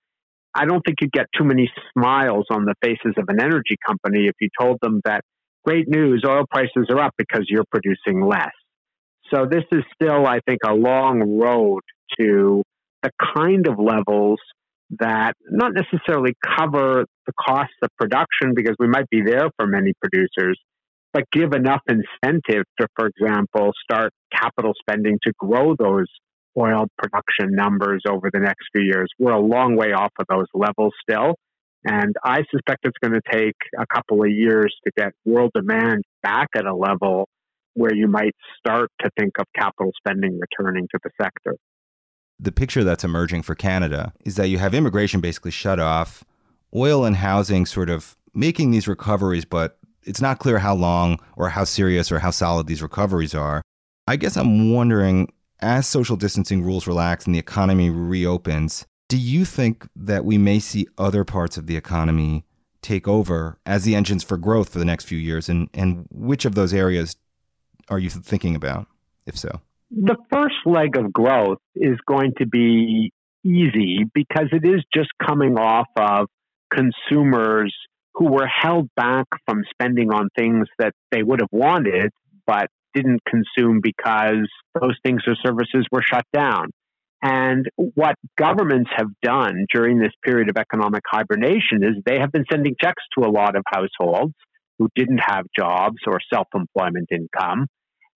I 0.55 0.65
don't 0.65 0.81
think 0.85 0.97
you'd 1.01 1.11
get 1.11 1.27
too 1.37 1.43
many 1.43 1.69
smiles 1.93 2.45
on 2.49 2.65
the 2.65 2.75
faces 2.81 3.13
of 3.17 3.25
an 3.27 3.41
energy 3.41 3.77
company 3.85 4.27
if 4.27 4.35
you 4.39 4.49
told 4.59 4.77
them 4.81 5.01
that 5.05 5.21
great 5.65 5.87
news, 5.87 6.23
oil 6.27 6.45
prices 6.49 6.87
are 6.89 6.99
up 6.99 7.13
because 7.17 7.45
you're 7.47 7.65
producing 7.71 8.25
less. 8.25 8.51
So 9.33 9.45
this 9.49 9.63
is 9.71 9.83
still, 9.95 10.27
I 10.27 10.39
think, 10.47 10.59
a 10.65 10.73
long 10.73 11.39
road 11.39 11.81
to 12.19 12.63
the 13.03 13.11
kind 13.35 13.67
of 13.67 13.77
levels 13.77 14.39
that 14.99 15.33
not 15.49 15.73
necessarily 15.73 16.33
cover 16.57 17.05
the 17.25 17.33
costs 17.39 17.75
of 17.81 17.89
production 17.97 18.53
because 18.55 18.75
we 18.79 18.87
might 18.87 19.09
be 19.09 19.21
there 19.25 19.49
for 19.57 19.67
many 19.67 19.93
producers, 20.01 20.59
but 21.13 21.23
give 21.31 21.53
enough 21.53 21.81
incentive 21.87 22.63
to, 22.79 22.87
for 22.95 23.07
example, 23.07 23.71
start 23.83 24.11
capital 24.31 24.73
spending 24.79 25.19
to 25.23 25.31
grow 25.37 25.75
those 25.77 26.07
oil 26.57 26.85
production 26.97 27.55
numbers 27.55 28.03
over 28.07 28.29
the 28.31 28.39
next 28.39 28.65
few 28.73 28.83
years. 28.83 29.09
We're 29.19 29.33
a 29.33 29.41
long 29.41 29.75
way 29.75 29.93
off 29.93 30.11
of 30.19 30.25
those 30.29 30.45
levels 30.53 30.93
still. 31.01 31.35
And 31.85 32.15
I 32.23 32.43
suspect 32.51 32.85
it's 32.85 32.97
going 33.03 33.13
to 33.13 33.31
take 33.31 33.55
a 33.77 33.85
couple 33.93 34.23
of 34.23 34.29
years 34.29 34.73
to 34.85 34.91
get 34.95 35.11
world 35.25 35.51
demand 35.53 36.03
back 36.21 36.47
at 36.55 36.65
a 36.65 36.73
level 36.73 37.27
where 37.73 37.93
you 37.93 38.07
might 38.07 38.35
start 38.59 38.89
to 39.01 39.09
think 39.19 39.33
of 39.39 39.45
capital 39.55 39.91
spending 39.97 40.39
returning 40.39 40.87
to 40.91 40.99
the 41.03 41.09
sector 41.21 41.55
the 42.39 42.51
picture 42.51 42.83
that's 42.83 43.03
emerging 43.03 43.43
for 43.43 43.55
Canada 43.55 44.13
is 44.25 44.35
that 44.35 44.49
you 44.49 44.57
have 44.57 44.73
immigration 44.73 45.21
basically 45.21 45.51
shut 45.51 45.79
off, 45.79 46.23
oil 46.75 47.05
and 47.05 47.15
housing 47.15 47.65
sort 47.65 47.89
of 47.89 48.17
making 48.33 48.71
these 48.71 48.87
recoveries, 48.87 49.45
but 49.45 49.77
it's 50.03 50.21
not 50.21 50.39
clear 50.39 50.59
how 50.59 50.75
long 50.75 51.19
or 51.37 51.49
how 51.49 51.63
serious 51.63 52.11
or 52.11 52.19
how 52.19 52.31
solid 52.31 52.67
these 52.67 52.81
recoveries 52.81 53.33
are. 53.33 53.61
I 54.07 54.15
guess 54.15 54.35
I'm 54.35 54.73
wondering 54.73 55.31
as 55.59 55.87
social 55.87 56.17
distancing 56.17 56.61
rules 56.61 56.87
relax 56.87 57.25
and 57.25 57.33
the 57.33 57.39
economy 57.39 57.89
reopens, 57.89 58.85
do 59.07 59.17
you 59.17 59.45
think 59.45 59.87
that 59.95 60.25
we 60.25 60.37
may 60.37 60.59
see 60.59 60.87
other 60.97 61.23
parts 61.23 61.57
of 61.57 61.67
the 61.67 61.77
economy 61.77 62.45
take 62.81 63.07
over 63.07 63.59
as 63.65 63.85
the 63.85 63.95
engines 63.95 64.23
for 64.23 64.37
growth 64.37 64.69
for 64.69 64.79
the 64.79 64.85
next 64.85 65.05
few 65.05 65.17
years? 65.17 65.47
And, 65.47 65.69
and 65.73 66.05
which 66.11 66.43
of 66.45 66.55
those 66.55 66.73
areas 66.73 67.15
are 67.89 67.99
you 67.99 68.09
thinking 68.09 68.55
about, 68.55 68.87
if 69.25 69.37
so? 69.37 69.61
The 69.95 70.17
first 70.31 70.55
leg 70.65 70.97
of 70.97 71.13
growth 71.13 71.59
is 71.75 71.97
going 72.07 72.33
to 72.39 72.47
be 72.47 73.11
easy 73.45 74.05
because 74.13 74.47
it 74.51 74.65
is 74.65 74.83
just 74.93 75.09
coming 75.23 75.57
off 75.57 75.87
of 75.97 76.27
consumers 76.73 77.73
who 78.15 78.31
were 78.31 78.47
held 78.47 78.89
back 78.95 79.25
from 79.45 79.63
spending 79.69 80.11
on 80.11 80.29
things 80.37 80.67
that 80.79 80.93
they 81.11 81.21
would 81.21 81.41
have 81.41 81.49
wanted 81.51 82.11
but 82.47 82.67
didn't 82.93 83.21
consume 83.25 83.81
because 83.81 84.47
those 84.79 84.95
things 85.03 85.21
or 85.27 85.35
services 85.45 85.85
were 85.91 86.01
shut 86.01 86.25
down. 86.33 86.69
And 87.21 87.67
what 87.75 88.15
governments 88.37 88.89
have 88.95 89.07
done 89.21 89.65
during 89.73 89.99
this 89.99 90.11
period 90.23 90.49
of 90.49 90.57
economic 90.57 91.03
hibernation 91.07 91.81
is 91.81 92.03
they 92.05 92.19
have 92.19 92.31
been 92.31 92.45
sending 92.51 92.75
checks 92.81 93.03
to 93.17 93.25
a 93.25 93.31
lot 93.31 93.55
of 93.55 93.63
households 93.65 94.33
who 94.77 94.89
didn't 94.95 95.19
have 95.19 95.45
jobs 95.57 95.97
or 96.05 96.19
self 96.33 96.47
employment 96.53 97.09
income 97.11 97.67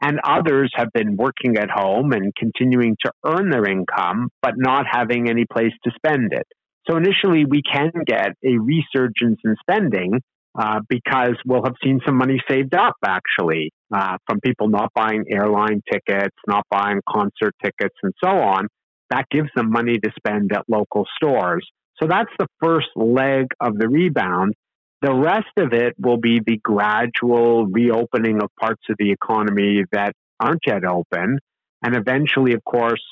And 0.01 0.19
others 0.23 0.71
have 0.75 0.89
been 0.93 1.17
working 1.17 1.57
at 1.57 1.69
home 1.71 2.11
and 2.11 2.31
continuing 2.35 2.95
to 3.03 3.11
earn 3.25 3.49
their 3.49 3.65
income, 3.65 4.29
but 4.41 4.53
not 4.55 4.85
having 4.89 5.29
any 5.29 5.45
place 5.51 5.73
to 5.85 5.91
spend 5.95 6.33
it. 6.33 6.45
So 6.89 6.97
initially, 6.97 7.45
we 7.45 7.61
can 7.61 7.91
get 8.05 8.29
a 8.45 8.57
resurgence 8.59 9.39
in 9.43 9.55
spending 9.59 10.21
uh, 10.57 10.79
because 10.87 11.35
we'll 11.45 11.63
have 11.63 11.75
seen 11.83 11.99
some 12.05 12.17
money 12.17 12.41
saved 12.49 12.73
up 12.73 12.95
actually 13.05 13.71
uh, 13.93 14.17
from 14.27 14.39
people 14.41 14.69
not 14.69 14.91
buying 14.95 15.23
airline 15.29 15.81
tickets, 15.91 16.35
not 16.47 16.63
buying 16.69 16.99
concert 17.07 17.53
tickets, 17.63 17.95
and 18.03 18.13
so 18.23 18.29
on. 18.29 18.67
That 19.09 19.25
gives 19.29 19.49
them 19.55 19.71
money 19.71 19.99
to 19.99 20.11
spend 20.17 20.51
at 20.53 20.63
local 20.67 21.05
stores. 21.15 21.67
So 22.01 22.07
that's 22.07 22.31
the 22.37 22.47
first 22.61 22.87
leg 22.95 23.47
of 23.59 23.77
the 23.77 23.87
rebound. 23.87 24.53
The 25.01 25.13
rest 25.13 25.53
of 25.57 25.73
it 25.73 25.93
will 25.99 26.17
be 26.17 26.39
the 26.45 26.57
gradual 26.57 27.67
reopening 27.67 28.41
of 28.41 28.49
parts 28.59 28.81
of 28.89 28.95
the 28.97 29.11
economy 29.11 29.83
that 29.91 30.13
aren't 30.39 30.61
yet 30.65 30.83
open. 30.85 31.39
And 31.83 31.95
eventually, 31.95 32.53
of 32.53 32.63
course, 32.63 33.03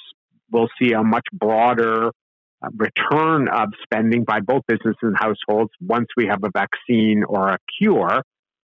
we'll 0.52 0.70
see 0.82 0.94
a 0.94 1.04
much 1.04 1.26
broader 1.32 2.08
uh, 2.08 2.70
return 2.76 3.48
of 3.50 3.70
spending 3.84 4.24
by 4.24 4.40
both 4.40 4.64
businesses 4.68 4.98
and 5.04 5.16
households 5.16 5.72
once 5.80 6.08
we 6.18 6.26
have 6.26 6.44
a 6.44 6.50
vaccine 6.52 7.24
or 7.28 7.50
a 7.50 7.58
cure, 7.80 8.24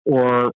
or 0.06 0.52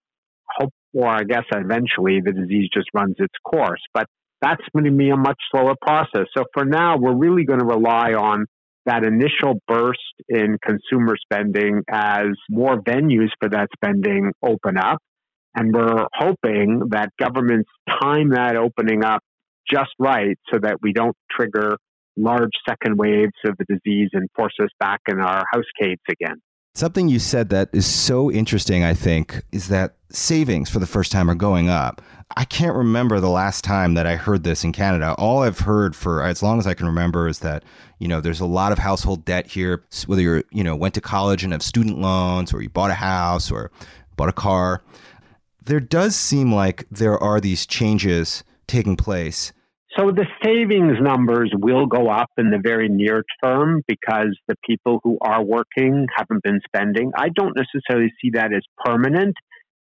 hope, 0.47 0.73
or 0.93 1.07
I 1.09 1.25
guess 1.25 1.45
eventually 1.52 2.21
the 2.21 2.33
disease 2.33 2.69
just 2.75 2.88
runs 2.93 3.17
its 3.19 3.35
course. 3.43 3.81
But 3.95 4.07
that's 4.43 4.62
going 4.75 4.85
to 4.85 4.90
be 4.90 5.11
a 5.11 5.17
much 5.17 5.38
slower 5.50 5.75
process. 5.81 6.26
So 6.37 6.45
for 6.52 6.64
now, 6.64 6.99
we're 6.99 7.17
really 7.17 7.45
going 7.45 7.61
to 7.61 7.64
rely 7.64 8.12
on 8.12 8.47
that 8.90 9.04
initial 9.04 9.61
burst 9.68 10.00
in 10.28 10.59
consumer 10.66 11.14
spending 11.23 11.82
as 11.88 12.26
more 12.50 12.82
venues 12.82 13.28
for 13.38 13.49
that 13.49 13.68
spending 13.76 14.32
open 14.42 14.76
up. 14.76 14.99
And 15.54 15.73
we're 15.73 16.06
hoping 16.12 16.82
that 16.90 17.11
governments 17.18 17.70
time 18.02 18.30
that 18.30 18.56
opening 18.56 19.04
up 19.04 19.23
just 19.73 19.90
right 19.99 20.37
so 20.52 20.59
that 20.61 20.78
we 20.82 20.92
don't 20.92 21.16
trigger 21.30 21.76
large 22.16 22.50
second 22.68 22.99
waves 22.99 23.32
of 23.47 23.54
the 23.59 23.64
disease 23.64 24.11
and 24.12 24.28
force 24.37 24.54
us 24.61 24.70
back 24.80 25.00
in 25.09 25.20
our 25.20 25.44
house 25.52 25.64
caves 25.80 26.00
again. 26.11 26.37
Something 26.75 27.09
you 27.09 27.19
said 27.19 27.49
that 27.49 27.69
is 27.73 27.85
so 27.85 28.31
interesting, 28.31 28.85
I 28.85 28.95
think, 28.95 29.43
is 29.50 29.69
that 29.69 29.97
savings 30.11 30.71
for 30.71 30.79
the 30.79 30.87
first 30.87 31.11
time 31.11 31.29
are 31.29 31.35
going 31.35 31.69
up. 31.69 32.00
I 32.37 32.45
can't 32.45 32.77
remember 32.77 33.19
the 33.19 33.29
last 33.29 33.65
time 33.65 33.95
that 33.95 34.07
I 34.07 34.15
heard 34.15 34.45
this 34.45 34.62
in 34.62 34.71
Canada. 34.71 35.15
All 35.19 35.43
I've 35.43 35.59
heard 35.59 35.97
for 35.97 36.23
as 36.23 36.45
long 36.45 36.61
as 36.61 36.69
I 36.69 36.75
can 36.75 36.87
remember 36.87 37.27
is 37.27 37.41
that, 37.41 37.65
you 37.99 38.07
know, 38.07 38.21
there's 38.21 38.39
a 38.39 38.47
lot 38.47 38.71
of 38.71 38.79
household 38.79 39.25
debt 39.25 39.49
here, 39.49 39.85
whether 40.07 40.23
you're, 40.23 40.45
you 40.53 40.62
know, 40.62 40.77
went 40.77 40.95
to 40.95 41.00
college 41.00 41.43
and 41.43 41.53
have 41.53 41.62
student 41.62 41.99
loans 41.99 42.55
or 42.55 42.62
you 42.62 42.69
bought 42.69 42.93
a 42.93 42.95
house 42.95 43.50
or 43.50 43.73
bought 44.17 44.29
a 44.29 44.33
car. 44.33 44.85
There 45.65 45.81
does 45.81 46.15
seem 46.15 46.55
like 46.55 46.87
there 46.89 47.19
are 47.19 47.41
these 47.41 47.67
changes 47.67 48.45
taking 48.69 48.97
place 48.97 49.53
so 49.97 50.12
the 50.12 50.26
savings 50.44 50.99
numbers 51.00 51.52
will 51.56 51.87
go 51.87 52.09
up 52.09 52.30
in 52.38 52.50
the 52.50 52.61
very 52.62 52.88
near 52.88 53.25
term 53.42 53.82
because 53.88 54.38
the 54.47 54.54
people 54.64 55.00
who 55.02 55.18
are 55.20 55.42
working 55.42 56.06
haven't 56.16 56.44
been 56.44 56.61
spending. 56.64 57.11
I 57.16 57.28
don't 57.28 57.56
necessarily 57.56 58.12
see 58.23 58.30
that 58.35 58.52
as 58.54 58.62
permanent, 58.85 59.35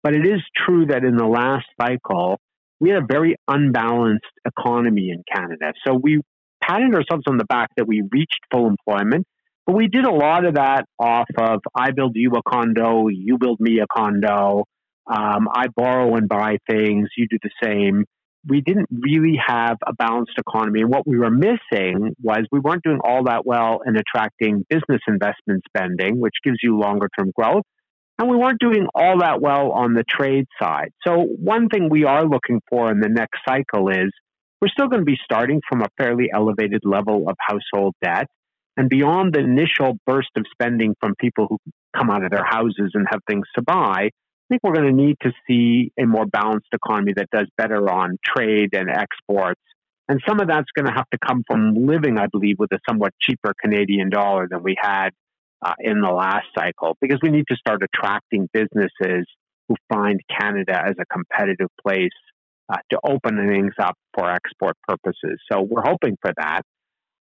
but 0.02 0.14
it 0.14 0.26
is 0.26 0.42
true 0.66 0.87
that 0.87 1.04
in 1.04 1.16
the 1.16 1.26
last 1.26 1.64
cycle, 1.80 2.38
we 2.80 2.90
had 2.90 3.02
a 3.02 3.06
very 3.06 3.37
unbalanced 3.49 4.25
economy 4.46 5.08
in 5.11 5.23
Canada. 5.32 5.73
So 5.87 5.94
we 5.94 6.20
patted 6.62 6.94
ourselves 6.94 7.25
on 7.26 7.38
the 7.38 7.46
back 7.46 7.70
that 7.78 7.87
we 7.87 8.02
reached 8.11 8.40
full 8.52 8.66
employment, 8.66 9.26
but 9.66 9.75
we 9.75 9.88
did 9.88 10.04
a 10.04 10.12
lot 10.12 10.44
of 10.44 10.54
that 10.54 10.84
off 10.99 11.28
of 11.38 11.61
I 11.75 11.92
build 11.92 12.12
you 12.14 12.30
a 12.32 12.42
condo, 12.46 13.08
you 13.08 13.38
build 13.38 13.58
me 13.58 13.80
a 13.80 13.87
condo, 13.87 14.64
um, 15.06 15.49
I 15.50 15.68
borrow 15.75 16.14
and 16.16 16.28
buy 16.28 16.58
things, 16.68 17.08
you 17.16 17.26
do 17.28 17.38
the 17.42 17.50
same 17.62 18.04
we 18.47 18.61
didn't 18.61 18.89
really 18.91 19.39
have 19.45 19.79
a 19.87 19.93
balanced 19.95 20.39
economy. 20.39 20.81
And 20.81 20.91
what 20.91 21.07
we 21.07 21.19
were 21.19 21.31
missing 21.31 22.15
was 22.23 22.45
we 22.53 22.61
weren't 22.61 22.83
doing 22.83 23.01
all 23.03 23.25
that 23.25 23.47
well 23.47 23.81
in 23.87 23.97
attracting 23.97 24.65
business 24.69 25.01
investment 25.09 25.63
spending, 25.69 26.21
which 26.21 26.35
gives 26.43 26.59
you 26.63 26.79
longer 26.79 27.09
term 27.19 27.33
growth. 27.35 27.65
And 28.19 28.31
we 28.31 28.37
weren't 28.37 28.61
doing 28.61 28.87
all 28.95 29.19
that 29.21 29.41
well 29.41 29.73
on 29.73 29.95
the 29.95 30.05
trade 30.09 30.47
side. 30.63 30.91
So, 31.05 31.19
one 31.19 31.69
thing 31.69 31.89
we 31.91 32.05
are 32.05 32.25
looking 32.25 32.61
for 32.71 32.91
in 32.91 33.01
the 33.01 33.09
next 33.09 33.41
cycle 33.47 33.89
is 33.89 34.13
we're 34.61 34.69
still 34.69 34.89
going 34.89 35.01
to 35.01 35.07
be 35.07 35.19
starting 35.25 35.61
from 35.69 35.83
a 35.83 35.89
fairly 35.99 36.29
elevated 36.33 36.83
level 36.85 37.29
of 37.29 37.37
household 37.41 37.95
debt. 38.03 38.27
And 38.77 38.89
beyond 38.89 39.35
the 39.35 39.41
initial 39.41 39.99
burst 40.07 40.31
of 40.37 40.45
spending 40.53 40.95
from 41.01 41.15
people 41.19 41.47
who 41.49 41.59
come 41.97 42.11
out 42.11 42.25
of 42.25 42.31
their 42.31 42.45
houses 42.45 42.93
and 42.95 43.07
have 43.11 43.21
things 43.29 43.47
to 43.57 43.63
buy, 43.63 44.11
think 44.49 44.63
we're 44.63 44.75
going 44.75 44.95
to 44.95 45.03
need 45.03 45.17
to 45.23 45.33
see 45.47 45.93
a 45.99 46.07
more 46.07 46.27
balanced 46.27 46.69
economy 46.73 47.13
that 47.17 47.29
does 47.31 47.47
better 47.57 47.91
on 47.91 48.19
trade 48.25 48.71
and 48.75 48.89
exports. 48.91 49.61
And 50.09 50.21
some 50.29 50.41
of 50.41 50.49
that's 50.49 50.71
going 50.77 50.87
to 50.87 50.93
have 50.93 51.09
to 51.11 51.19
come 51.27 51.45
from 51.47 51.75
living, 51.75 52.19
I 52.19 52.27
believe, 52.27 52.57
with 52.59 52.73
a 52.73 52.79
somewhat 52.89 53.13
cheaper 53.21 53.55
Canadian 53.61 54.11
dollar 54.11 54.47
than 54.51 54.63
we 54.63 54.77
had 54.79 55.11
uh, 55.65 55.73
in 55.81 56.03
the 56.03 56.11
last 56.11 56.47
cycle, 56.57 56.97
because 57.01 57.19
we 57.23 57.31
need 57.31 57.47
to 57.49 57.57
start 57.57 57.83
attracting 57.83 58.49
businesses 58.53 59.27
who 59.69 59.77
find 59.93 60.21
Canada 60.39 60.79
as 60.87 60.95
a 61.01 61.07
competitive 61.07 61.69
place 61.83 62.11
uh, 62.69 62.77
to 62.91 62.99
open 63.03 63.49
things 63.49 63.73
up 63.79 63.97
for 64.13 64.31
export 64.31 64.77
purposes. 64.87 65.41
So 65.51 65.63
we're 65.63 65.83
hoping 65.83 66.19
for 66.21 66.33
that. 66.37 66.63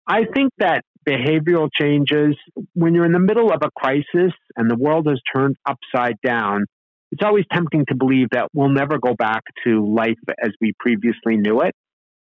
I 0.07 0.23
think 0.33 0.51
that 0.59 0.83
behavioral 1.07 1.69
changes, 1.73 2.35
when 2.73 2.93
you're 2.93 3.05
in 3.05 3.11
the 3.11 3.19
middle 3.19 3.51
of 3.51 3.59
a 3.61 3.69
crisis 3.77 4.33
and 4.55 4.69
the 4.69 4.77
world 4.77 5.07
has 5.07 5.19
turned 5.35 5.57
upside 5.65 6.15
down, 6.23 6.65
it's 7.11 7.23
always 7.23 7.45
tempting 7.51 7.85
to 7.89 7.95
believe 7.95 8.27
that 8.31 8.49
we'll 8.53 8.69
never 8.69 8.97
go 8.99 9.13
back 9.13 9.43
to 9.65 9.85
life 9.85 10.19
as 10.43 10.51
we 10.61 10.73
previously 10.79 11.37
knew 11.37 11.61
it. 11.61 11.73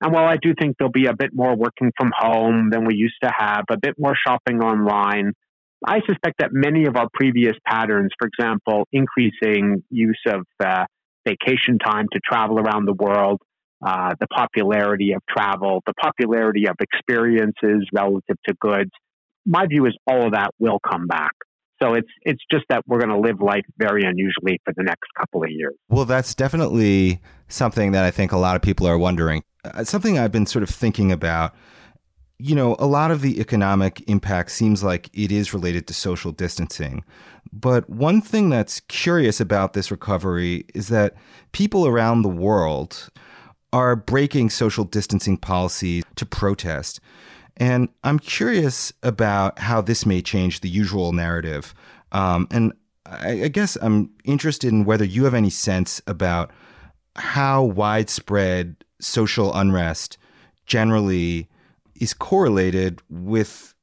And 0.00 0.12
while 0.12 0.26
I 0.26 0.36
do 0.36 0.52
think 0.58 0.76
there'll 0.78 0.90
be 0.90 1.06
a 1.06 1.14
bit 1.14 1.30
more 1.32 1.54
working 1.56 1.92
from 1.96 2.10
home 2.16 2.70
than 2.70 2.84
we 2.84 2.96
used 2.96 3.14
to 3.22 3.30
have, 3.36 3.64
a 3.70 3.76
bit 3.76 3.94
more 3.98 4.14
shopping 4.26 4.60
online, 4.60 5.32
I 5.86 6.00
suspect 6.00 6.38
that 6.38 6.52
many 6.52 6.86
of 6.86 6.96
our 6.96 7.08
previous 7.14 7.54
patterns, 7.66 8.10
for 8.18 8.26
example, 8.26 8.86
increasing 8.92 9.84
use 9.90 10.20
of 10.26 10.42
uh, 10.64 10.84
vacation 11.26 11.78
time 11.78 12.06
to 12.12 12.20
travel 12.24 12.58
around 12.58 12.86
the 12.86 12.94
world, 12.94 13.40
uh, 13.84 14.14
the 14.18 14.26
popularity 14.26 15.12
of 15.12 15.22
travel, 15.28 15.82
the 15.86 15.94
popularity 15.94 16.68
of 16.68 16.76
experiences 16.80 17.88
relative 17.92 18.36
to 18.48 18.54
goods, 18.60 18.90
my 19.44 19.66
view 19.66 19.86
is 19.86 19.96
all 20.06 20.26
of 20.26 20.32
that 20.32 20.50
will 20.58 20.78
come 20.78 21.06
back. 21.06 21.32
So 21.82 21.94
it's 21.94 22.08
it's 22.22 22.42
just 22.50 22.64
that 22.68 22.84
we're 22.86 23.00
going 23.00 23.10
to 23.10 23.18
live 23.18 23.40
life 23.40 23.64
very 23.76 24.04
unusually 24.04 24.60
for 24.64 24.72
the 24.76 24.84
next 24.84 25.08
couple 25.18 25.42
of 25.42 25.50
years. 25.50 25.74
Well, 25.88 26.04
that's 26.04 26.34
definitely 26.34 27.20
something 27.48 27.92
that 27.92 28.04
I 28.04 28.10
think 28.10 28.30
a 28.30 28.38
lot 28.38 28.54
of 28.54 28.62
people 28.62 28.86
are 28.86 28.98
wondering. 28.98 29.42
Uh, 29.64 29.82
something 29.82 30.18
I've 30.18 30.32
been 30.32 30.46
sort 30.46 30.62
of 30.62 30.70
thinking 30.70 31.10
about. 31.10 31.54
You 32.38 32.56
know, 32.56 32.74
a 32.80 32.86
lot 32.86 33.10
of 33.12 33.20
the 33.20 33.40
economic 33.40 34.02
impact 34.08 34.50
seems 34.50 34.82
like 34.82 35.08
it 35.12 35.30
is 35.30 35.54
related 35.54 35.86
to 35.88 35.94
social 35.94 36.32
distancing. 36.32 37.04
But 37.52 37.88
one 37.88 38.20
thing 38.20 38.50
that's 38.50 38.80
curious 38.80 39.40
about 39.40 39.74
this 39.74 39.90
recovery 39.90 40.64
is 40.74 40.88
that 40.88 41.14
people 41.52 41.86
around 41.86 42.22
the 42.22 42.28
world 42.28 43.10
are 43.72 43.94
breaking 43.94 44.50
social 44.50 44.84
distancing 44.84 45.36
policies 45.36 46.04
to 46.16 46.26
protest. 46.26 47.00
And 47.56 47.88
I'm 48.02 48.18
curious 48.18 48.92
about 49.02 49.58
how 49.58 49.80
this 49.80 50.06
may 50.06 50.22
change 50.22 50.60
the 50.60 50.68
usual 50.68 51.12
narrative. 51.12 51.74
Um, 52.12 52.48
and 52.50 52.72
I, 53.06 53.44
I 53.44 53.48
guess 53.48 53.76
I'm 53.80 54.10
interested 54.24 54.72
in 54.72 54.84
whether 54.84 55.04
you 55.04 55.24
have 55.24 55.34
any 55.34 55.50
sense 55.50 56.00
about 56.06 56.50
how 57.16 57.62
widespread 57.62 58.76
social 59.00 59.54
unrest 59.54 60.16
generally 60.66 61.48
is 62.00 62.14
correlated 62.14 63.02
with 63.10 63.74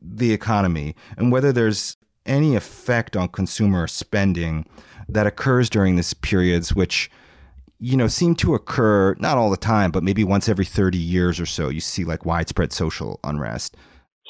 the 0.00 0.32
economy 0.32 0.94
and 1.16 1.32
whether 1.32 1.52
there's 1.52 1.96
any 2.26 2.56
effect 2.56 3.16
on 3.16 3.28
consumer 3.28 3.86
spending 3.86 4.66
that 5.08 5.26
occurs 5.26 5.70
during 5.70 5.96
these 5.96 6.14
periods 6.14 6.74
which 6.74 7.10
you 7.78 7.96
know, 7.96 8.08
seem 8.08 8.34
to 8.36 8.54
occur 8.54 9.14
not 9.18 9.36
all 9.36 9.50
the 9.50 9.56
time, 9.56 9.90
but 9.90 10.02
maybe 10.02 10.24
once 10.24 10.48
every 10.48 10.64
30 10.64 10.98
years 10.98 11.38
or 11.38 11.46
so, 11.46 11.68
you 11.68 11.80
see 11.80 12.04
like 12.04 12.24
widespread 12.24 12.72
social 12.72 13.20
unrest. 13.22 13.76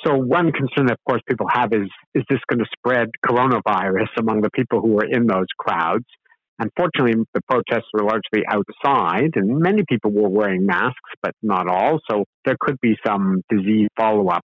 So 0.05 0.15
one 0.15 0.53
concern, 0.53 0.87
that, 0.87 0.93
of 0.93 1.05
course, 1.09 1.23
people 1.29 1.47
have 1.51 1.73
is 1.73 1.89
is 2.15 2.23
this 2.29 2.39
going 2.49 2.61
to 2.61 2.67
spread 2.79 3.09
coronavirus 3.27 4.09
among 4.19 4.43
the 4.43 4.51
people 4.51 4.81
who 4.81 4.99
are 4.99 5.07
in 5.07 5.27
those 5.27 5.47
crowds? 5.59 6.05
Unfortunately, 6.59 7.23
the 7.35 7.41
protests 7.49 7.89
were 7.93 8.05
largely 8.05 8.43
outside, 8.49 9.33
and 9.35 9.59
many 9.59 9.83
people 9.89 10.11
were 10.11 10.29
wearing 10.29 10.65
masks, 10.65 11.11
but 11.23 11.33
not 11.43 11.69
all. 11.69 11.99
So 12.11 12.25
there 12.45 12.57
could 12.59 12.81
be 12.81 12.97
some 13.07 13.43
disease 13.51 13.89
follow 13.97 14.29
up. 14.29 14.43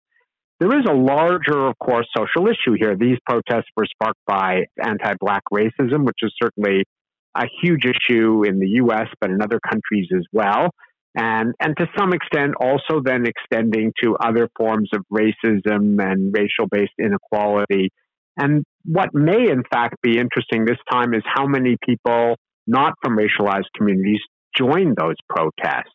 There 0.61 0.79
is 0.79 0.85
a 0.89 0.95
larger, 0.95 1.67
of 1.67 1.79
course, 1.79 2.07
social 2.17 2.47
issue 2.49 2.77
here. 2.79 2.97
These 2.97 3.19
protests 3.27 3.69
were 3.77 3.87
sparked 3.87 4.21
by 4.27 4.65
anti 4.83 5.15
black 5.21 5.43
racism, 5.53 6.05
which 6.05 6.19
is 6.23 6.33
certainly 6.43 6.85
a 7.35 7.47
huge 7.63 7.85
issue 7.85 8.45
in 8.47 8.59
the 8.59 8.69
US, 8.83 9.09
but 9.21 9.31
in 9.31 9.43
other 9.43 9.61
countries 9.61 10.09
as 10.15 10.25
well. 10.33 10.71
And, 11.15 11.55
and 11.61 11.77
to 11.77 11.87
some 11.99 12.13
extent, 12.13 12.55
also 12.61 13.03
then 13.05 13.25
extending 13.27 13.93
to 14.03 14.17
other 14.17 14.49
forms 14.57 14.91
of 14.95 15.05
racism 15.13 16.03
and 16.03 16.35
racial 16.35 16.67
based 16.71 16.93
inequality. 16.99 17.91
And 18.37 18.65
what 18.85 19.11
may, 19.13 19.51
in 19.51 19.63
fact, 19.71 19.97
be 20.03 20.19
interesting 20.19 20.65
this 20.65 20.79
time 20.91 21.13
is 21.13 21.23
how 21.27 21.47
many 21.47 21.77
people 21.87 22.37
not 22.67 22.95
from 23.03 23.19
racialized 23.19 23.69
communities 23.77 24.21
join 24.57 24.95
those 24.97 25.17
protests. 25.29 25.93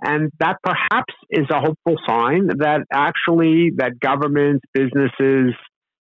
And 0.00 0.30
that 0.40 0.56
perhaps 0.62 1.14
is 1.30 1.46
a 1.50 1.60
hopeful 1.60 1.96
sign 2.06 2.48
that 2.58 2.80
actually 2.92 3.70
that 3.76 4.00
governments, 4.00 4.64
businesses, 4.74 5.54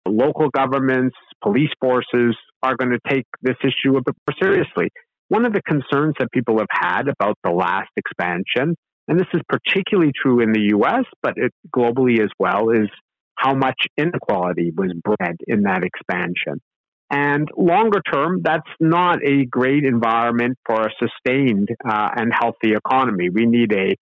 local 0.07 0.49
governments, 0.49 1.15
police 1.41 1.71
forces 1.79 2.35
are 2.63 2.75
going 2.75 2.91
to 2.91 2.99
take 3.09 3.25
this 3.41 3.57
issue 3.63 3.97
a 3.97 4.01
bit 4.01 4.15
more 4.27 4.35
seriously. 4.41 4.89
One 5.29 5.45
of 5.45 5.53
the 5.53 5.61
concerns 5.61 6.15
that 6.19 6.31
people 6.31 6.57
have 6.59 6.67
had 6.71 7.07
about 7.07 7.37
the 7.43 7.51
last 7.51 7.89
expansion, 7.95 8.75
and 9.07 9.19
this 9.19 9.27
is 9.33 9.41
particularly 9.47 10.11
true 10.15 10.41
in 10.41 10.51
the 10.51 10.73
US, 10.77 11.05
but 11.23 11.33
it, 11.37 11.51
globally 11.75 12.21
as 12.21 12.29
well, 12.37 12.69
is 12.69 12.89
how 13.35 13.55
much 13.55 13.87
inequality 13.97 14.71
was 14.75 14.93
bred 15.03 15.37
in 15.47 15.63
that 15.63 15.83
expansion. 15.83 16.61
And 17.09 17.49
longer 17.57 18.01
term, 18.01 18.41
that's 18.41 18.69
not 18.79 19.19
a 19.25 19.45
great 19.45 19.83
environment 19.83 20.57
for 20.65 20.81
a 20.81 20.89
sustained 20.97 21.67
uh, 21.85 22.09
and 22.15 22.31
healthy 22.33 22.73
economy. 22.73 23.29
We 23.29 23.45
need 23.45 23.73
a, 23.73 23.95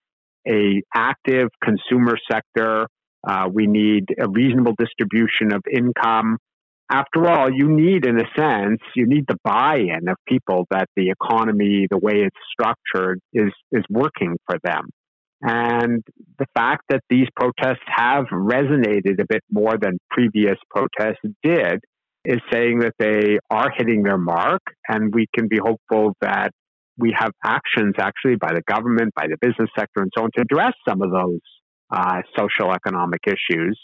a 0.48 0.82
active 0.94 1.48
consumer 1.62 2.16
sector. 2.30 2.86
Uh, 3.26 3.48
we 3.52 3.66
need 3.66 4.04
a 4.18 4.28
reasonable 4.28 4.74
distribution 4.78 5.52
of 5.52 5.62
income. 5.72 6.38
After 6.90 7.28
all, 7.28 7.52
you 7.52 7.68
need, 7.68 8.04
in 8.04 8.18
a 8.18 8.24
sense, 8.36 8.80
you 8.96 9.06
need 9.06 9.24
the 9.28 9.38
buy-in 9.44 10.08
of 10.08 10.16
people 10.26 10.66
that 10.72 10.88
the 10.96 11.10
economy, 11.10 11.86
the 11.88 11.98
way 11.98 12.24
it's 12.26 12.36
structured, 12.52 13.20
is 13.32 13.52
is 13.70 13.84
working 13.88 14.36
for 14.46 14.58
them. 14.64 14.88
And 15.40 16.02
the 16.38 16.46
fact 16.54 16.82
that 16.90 17.00
these 17.08 17.28
protests 17.34 17.84
have 17.86 18.26
resonated 18.26 19.20
a 19.20 19.26
bit 19.28 19.42
more 19.50 19.78
than 19.80 19.98
previous 20.10 20.56
protests 20.68 21.22
did 21.42 21.78
is 22.24 22.40
saying 22.52 22.80
that 22.80 22.94
they 22.98 23.38
are 23.50 23.70
hitting 23.74 24.02
their 24.02 24.18
mark, 24.18 24.60
and 24.88 25.14
we 25.14 25.26
can 25.34 25.48
be 25.48 25.58
hopeful 25.58 26.14
that 26.20 26.50
we 26.98 27.14
have 27.16 27.30
actions 27.44 27.94
actually 27.98 28.36
by 28.36 28.52
the 28.52 28.62
government, 28.66 29.14
by 29.14 29.26
the 29.28 29.36
business 29.40 29.70
sector, 29.78 30.02
and 30.02 30.10
so 30.14 30.24
on 30.24 30.30
to 30.36 30.42
address 30.42 30.74
some 30.86 31.00
of 31.00 31.10
those 31.10 31.40
uh, 31.90 32.20
social 32.36 32.72
economic 32.72 33.20
issues, 33.26 33.80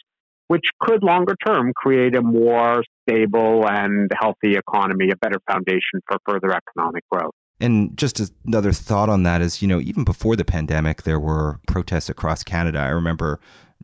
which 0.49 0.65
could 0.81 1.03
longer 1.03 1.35
term 1.45 1.73
create 1.75 2.15
a 2.17 2.23
more 2.23 2.83
stable 3.03 3.69
and 3.69 4.11
healthy 4.21 4.57
economy, 4.57 5.11
a 5.11 5.17
better 5.17 5.41
foundation 5.51 6.01
for 6.09 6.19
further 6.29 6.55
economic 6.55 7.03
growth. 7.11 7.33
And 7.61 7.97
just 7.97 8.21
another 8.47 8.73
thought 8.73 9.09
on 9.09 9.23
that 9.23 9.41
is, 9.41 9.63
you 9.63 9.69
know, 9.69 9.81
even 9.81 10.05
before 10.05 10.37
the 10.37 10.45
pandemic, 10.45 11.03
there 11.05 11.19
were 11.19 11.59
protests 11.67 12.11
across 12.11 12.43
Canada. 12.43 12.79
I 12.79 12.89
remember 12.89 13.41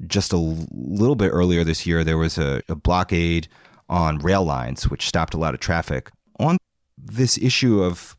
just 0.07 0.33
a 0.33 0.37
little 0.37 1.17
bit 1.17 1.29
earlier 1.29 1.65
this 1.65 1.87
year, 1.87 2.05
there 2.05 2.19
was 2.19 2.39
a, 2.39 2.63
a 2.69 2.75
blockade 2.75 3.49
on 3.89 4.19
rail 4.19 4.45
lines, 4.45 4.89
which 4.91 5.07
stopped 5.07 5.35
a 5.35 5.39
lot 5.39 5.55
of 5.55 5.61
traffic. 5.61 6.11
On 6.39 6.57
this 6.99 7.39
issue 7.39 7.83
of 7.83 8.17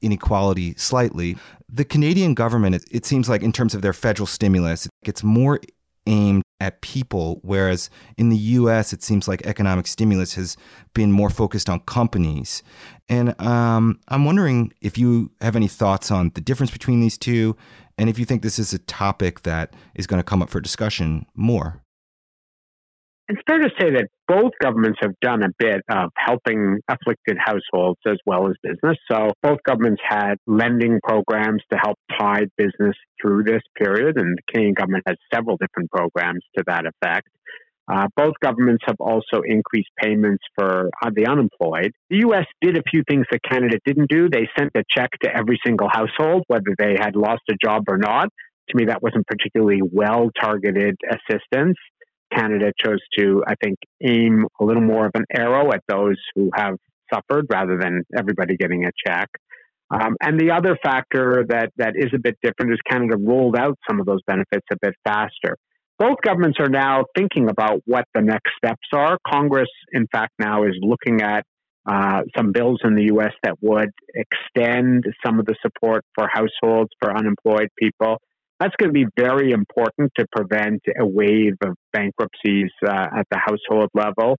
inequality 0.00 0.74
slightly, 0.76 1.36
the 1.68 1.84
Canadian 1.84 2.34
government, 2.34 2.84
it, 2.90 3.04
seems 3.04 3.28
like, 3.28 3.42
in 3.42 3.52
terms 3.52 3.74
of 3.74 3.82
their 3.82 3.92
federal 3.92 4.26
stimulus, 4.26 4.86
it 4.86 4.92
gets 5.04 5.24
more 5.24 5.60
aimed 6.06 6.42
at 6.60 6.80
people, 6.80 7.40
whereas 7.42 7.90
in 8.16 8.28
the 8.28 8.36
US, 8.36 8.92
it 8.92 9.02
seems 9.02 9.28
like 9.28 9.46
economic 9.46 9.86
stimulus 9.86 10.34
has 10.34 10.56
been 10.94 11.12
more 11.12 11.30
focused 11.30 11.68
on 11.68 11.80
companies. 11.80 12.62
And 13.08 13.38
um, 13.40 14.00
I'm 14.08 14.24
wondering 14.24 14.72
if 14.80 14.96
you 14.96 15.30
have 15.40 15.56
any 15.56 15.68
thoughts 15.68 16.10
on 16.10 16.30
the 16.34 16.40
difference 16.40 16.70
between 16.70 17.00
these 17.00 17.18
two, 17.18 17.56
and 17.98 18.08
if 18.08 18.18
you 18.18 18.24
think 18.24 18.42
this 18.42 18.58
is 18.58 18.72
a 18.72 18.78
topic 18.78 19.42
that 19.42 19.74
is 19.94 20.06
going 20.06 20.18
to 20.18 20.24
come 20.24 20.42
up 20.42 20.50
for 20.50 20.60
discussion 20.60 21.26
more. 21.34 21.83
It's 23.28 23.40
fair 23.46 23.58
to 23.58 23.70
say 23.80 23.90
that 23.92 24.08
both 24.28 24.52
governments 24.60 24.98
have 25.00 25.12
done 25.22 25.42
a 25.42 25.48
bit 25.58 25.80
of 25.88 26.10
helping 26.14 26.80
afflicted 26.88 27.38
households 27.38 27.98
as 28.06 28.18
well 28.26 28.48
as 28.48 28.54
business. 28.62 28.98
So 29.10 29.30
both 29.42 29.60
governments 29.66 30.02
had 30.06 30.34
lending 30.46 31.00
programs 31.02 31.62
to 31.72 31.78
help 31.82 31.96
tide 32.18 32.50
business 32.58 32.94
through 33.20 33.44
this 33.44 33.62
period, 33.78 34.18
and 34.18 34.36
the 34.36 34.42
Canadian 34.52 34.74
government 34.74 35.04
has 35.06 35.16
several 35.32 35.56
different 35.56 35.90
programs 35.90 36.42
to 36.58 36.64
that 36.66 36.84
effect. 36.84 37.28
Uh, 37.90 38.08
both 38.16 38.32
governments 38.42 38.82
have 38.86 38.96
also 38.98 39.42
increased 39.44 39.90
payments 40.02 40.42
for 40.54 40.90
uh, 41.02 41.10
the 41.14 41.26
unemployed. 41.26 41.92
The 42.08 42.18
U.S. 42.28 42.46
did 42.62 42.78
a 42.78 42.82
few 42.90 43.02
things 43.08 43.26
that 43.30 43.40
Canada 43.48 43.78
didn't 43.84 44.10
do. 44.10 44.28
They 44.30 44.48
sent 44.58 44.70
a 44.74 44.82
check 44.90 45.10
to 45.22 45.34
every 45.34 45.58
single 45.64 45.88
household, 45.90 46.44
whether 46.46 46.74
they 46.78 46.96
had 46.98 47.14
lost 47.14 47.42
a 47.50 47.54
job 47.62 47.84
or 47.88 47.98
not. 47.98 48.28
To 48.70 48.76
me, 48.76 48.86
that 48.86 49.02
wasn't 49.02 49.26
particularly 49.26 49.80
well 49.82 50.30
targeted 50.40 50.96
assistance. 51.10 51.76
Canada 52.34 52.72
chose 52.84 53.00
to, 53.18 53.44
I 53.46 53.54
think, 53.62 53.78
aim 54.02 54.46
a 54.60 54.64
little 54.64 54.82
more 54.82 55.06
of 55.06 55.12
an 55.14 55.24
arrow 55.34 55.72
at 55.72 55.82
those 55.88 56.16
who 56.34 56.50
have 56.54 56.76
suffered 57.12 57.46
rather 57.50 57.78
than 57.78 58.02
everybody 58.16 58.56
getting 58.56 58.84
a 58.84 58.90
check. 59.06 59.28
Um, 59.90 60.16
and 60.20 60.40
the 60.40 60.50
other 60.50 60.76
factor 60.82 61.44
that, 61.48 61.70
that 61.76 61.94
is 61.96 62.10
a 62.14 62.18
bit 62.18 62.36
different 62.42 62.72
is 62.72 62.78
Canada 62.88 63.16
rolled 63.18 63.56
out 63.56 63.78
some 63.88 64.00
of 64.00 64.06
those 64.06 64.20
benefits 64.26 64.66
a 64.72 64.76
bit 64.80 64.94
faster. 65.04 65.56
Both 65.98 66.16
governments 66.24 66.58
are 66.58 66.68
now 66.68 67.04
thinking 67.16 67.48
about 67.48 67.82
what 67.84 68.04
the 68.14 68.22
next 68.22 68.50
steps 68.56 68.88
are. 68.92 69.18
Congress, 69.26 69.68
in 69.92 70.06
fact, 70.10 70.32
now 70.40 70.64
is 70.64 70.74
looking 70.80 71.20
at 71.22 71.44
uh, 71.86 72.22
some 72.36 72.50
bills 72.50 72.80
in 72.82 72.94
the 72.94 73.04
U.S. 73.04 73.32
that 73.42 73.56
would 73.60 73.90
extend 74.14 75.04
some 75.24 75.38
of 75.38 75.46
the 75.46 75.54
support 75.62 76.02
for 76.14 76.28
households 76.32 76.90
for 76.98 77.14
unemployed 77.14 77.68
people. 77.78 78.18
That's 78.60 78.74
going 78.78 78.90
to 78.90 78.92
be 78.92 79.06
very 79.16 79.50
important 79.50 80.12
to 80.18 80.26
prevent 80.34 80.80
a 80.98 81.04
wave 81.04 81.54
of 81.62 81.74
bankruptcies 81.92 82.70
uh, 82.86 83.06
at 83.18 83.26
the 83.30 83.38
household 83.38 83.90
level. 83.94 84.36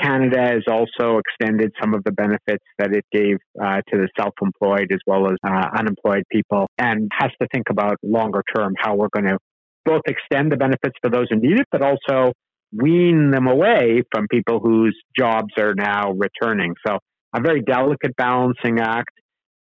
Canada 0.00 0.40
has 0.40 0.62
also 0.70 1.18
extended 1.18 1.72
some 1.80 1.92
of 1.92 2.02
the 2.04 2.12
benefits 2.12 2.64
that 2.78 2.94
it 2.94 3.04
gave 3.12 3.36
uh, 3.60 3.80
to 3.88 3.98
the 3.98 4.08
self 4.18 4.32
employed 4.40 4.88
as 4.92 5.00
well 5.06 5.26
as 5.26 5.36
uh, 5.44 5.66
unemployed 5.76 6.22
people 6.30 6.66
and 6.78 7.10
has 7.18 7.30
to 7.42 7.48
think 7.52 7.66
about 7.68 7.96
longer 8.02 8.42
term 8.56 8.74
how 8.78 8.94
we're 8.94 9.08
going 9.12 9.26
to 9.26 9.38
both 9.84 10.02
extend 10.06 10.52
the 10.52 10.56
benefits 10.56 10.94
to 11.04 11.10
those 11.10 11.26
who 11.30 11.36
need 11.36 11.58
it, 11.60 11.66
but 11.72 11.82
also 11.82 12.32
wean 12.72 13.30
them 13.30 13.48
away 13.48 14.02
from 14.12 14.26
people 14.30 14.60
whose 14.60 14.96
jobs 15.18 15.52
are 15.58 15.74
now 15.74 16.12
returning. 16.12 16.74
So, 16.86 16.98
a 17.34 17.40
very 17.40 17.62
delicate 17.62 18.14
balancing 18.16 18.80
act. 18.80 19.10